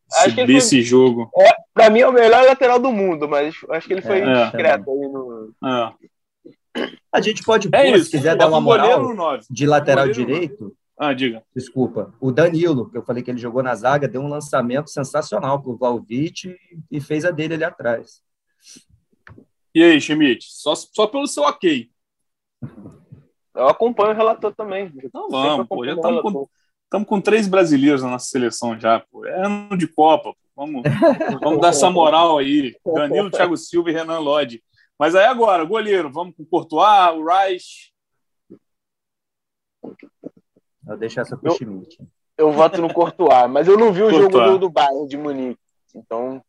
[0.09, 0.83] se desse foi...
[0.83, 1.31] jogo.
[1.39, 4.45] É, para mim é o melhor lateral do mundo, mas acho que ele foi é,
[4.45, 5.53] discreto aí no.
[5.65, 6.89] É.
[7.13, 10.75] A gente pode é pôr, se quiser dar uma moral de lateral direito.
[10.97, 11.43] Ah, diga.
[11.55, 12.15] Desculpa.
[12.21, 15.73] O Danilo, que eu falei que ele jogou na zaga, deu um lançamento sensacional para
[15.73, 16.57] o Valvite
[16.91, 18.23] e fez a dele ali atrás.
[19.75, 20.47] E aí, Schmidt?
[20.49, 21.91] Só, só pelo seu ok.
[23.55, 24.93] Eu acompanho o relator também.
[25.03, 25.85] Então vamos, pô.
[25.85, 26.49] Já estamos com,
[26.85, 29.27] estamos com três brasileiros na nossa seleção já, pô.
[29.27, 30.44] É ano de Copa, pô.
[30.57, 30.83] Vamos,
[31.43, 32.77] vamos dar essa moral aí.
[32.85, 34.63] Danilo, Thiago Silva e Renan Lodge.
[34.99, 37.93] Mas aí agora, goleiro, vamos com o Courtois, o Reich.
[40.83, 41.99] Vou deixar essa pro Schmidt.
[42.37, 44.33] Eu voto no Courtois, mas eu não vi o Courtois.
[44.33, 45.61] jogo do, do Bayern de Munique.
[45.95, 46.43] Então.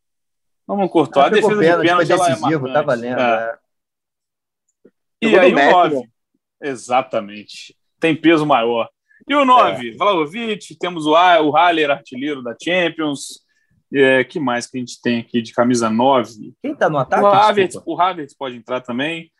[0.68, 1.26] Vamos no Courtois.
[1.26, 3.20] A defesa pênalti, de pênalti é decisivo, é tá valendo.
[3.20, 3.60] É.
[5.22, 5.28] É.
[5.28, 6.10] E aí o 9.
[6.62, 7.76] Exatamente.
[7.99, 8.89] Tem peso maior.
[9.28, 9.97] E o 9, é.
[9.97, 13.44] Vlaovic, temos o, o Haller, artilheiro da Champions.
[13.97, 16.53] É, que mais que a gente tem aqui de camisa 9?
[16.61, 17.23] Quem está no ataque?
[17.23, 19.31] O Havertz, o Havertz pode entrar também.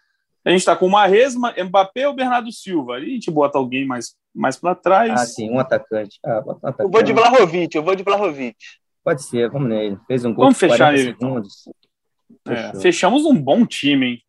[0.46, 2.94] A gente está com o Maresma, Mbappé ou Bernardo Silva.
[2.94, 5.12] Ali a gente bota alguém mais, mais para trás.
[5.12, 6.20] Ah, sim, um atacante.
[6.24, 6.84] Ah, um atacante.
[6.84, 8.56] Eu vou de Vlahovic, eu vou de Vlahovic.
[9.04, 10.00] Pode ser, vamos nele.
[10.08, 11.68] Fez um gol vamos fechar ele, segundos.
[12.48, 14.22] É, fechamos um bom time, hein?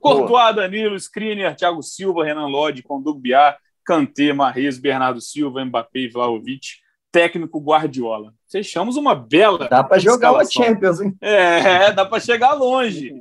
[0.00, 6.78] Courtois, Danilo, Skriniar, Thiago Silva, Renan Lodge, Condugbiar, Kanté, Marrez, Bernardo Silva, Mbappé e Vlaovic,
[7.12, 8.32] técnico Guardiola.
[8.50, 9.68] Fechamos uma bela.
[9.68, 11.16] Dá para jogar o Champions, hein?
[11.20, 13.12] É, dá para chegar longe.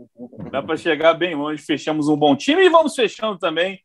[0.52, 1.62] Dá para chegar bem longe.
[1.62, 3.80] Fechamos um bom time e vamos fechando também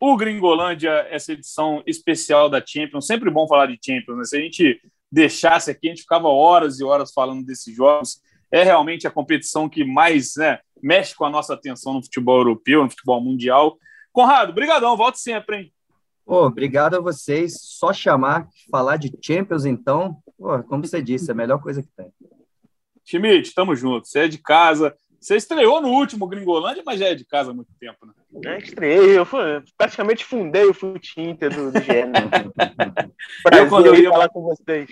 [0.00, 3.06] o Gringolândia, essa edição especial da Champions.
[3.06, 4.24] Sempre bom falar de Champions, né?
[4.24, 4.80] Se a gente
[5.10, 8.20] deixasse aqui, a gente ficava horas e horas falando desses jogos.
[8.50, 12.82] É realmente a competição que mais né, mexe com a nossa atenção no futebol europeu,
[12.82, 13.78] no futebol mundial.
[14.12, 15.72] Conrado, brigadão, volte sempre, hein?
[16.24, 17.56] Oh, obrigado a vocês.
[17.60, 21.90] Só chamar, falar de Champions, então, oh, como você disse, é a melhor coisa que
[21.96, 22.12] tem.
[23.04, 24.10] Schmidt, estamos juntos.
[24.10, 24.96] Você é de casa.
[25.22, 28.12] Você estreou no último Gringolândia, mas já é de casa há muito tempo, né?
[28.44, 29.40] É, estreiei, eu fui,
[29.78, 32.10] praticamente fundei o Fute Inter do, do GN.
[33.44, 34.90] Prazer eu, quando eu ia falar com vocês.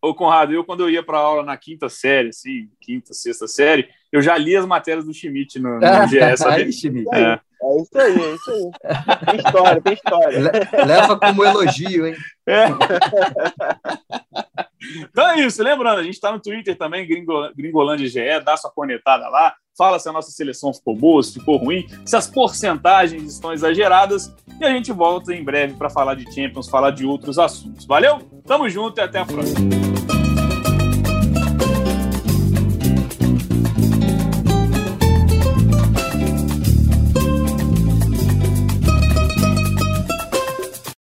[0.00, 3.88] Ô, Conrado, eu quando eu ia para aula na quinta série, assim, quinta, sexta série,
[4.12, 6.42] eu já li as matérias do Schmidt no, no GS.
[6.46, 7.12] Aí, Schmidt.
[7.12, 7.40] É.
[7.60, 9.26] é isso aí, é isso aí.
[9.26, 10.52] Tem história, tem história.
[10.86, 12.14] Leva como elogio, hein?
[12.46, 12.66] É.
[15.10, 18.70] Então é isso, lembrando, a gente está no Twitter também, Gringo, Gringolândia GE, dá sua
[18.70, 23.22] cornetada lá, fala se a nossa seleção ficou boa, se ficou ruim, se as porcentagens
[23.24, 27.38] estão exageradas, e a gente volta em breve para falar de Champions, falar de outros
[27.38, 27.84] assuntos.
[27.86, 28.20] Valeu?
[28.46, 30.13] Tamo junto e até a próxima.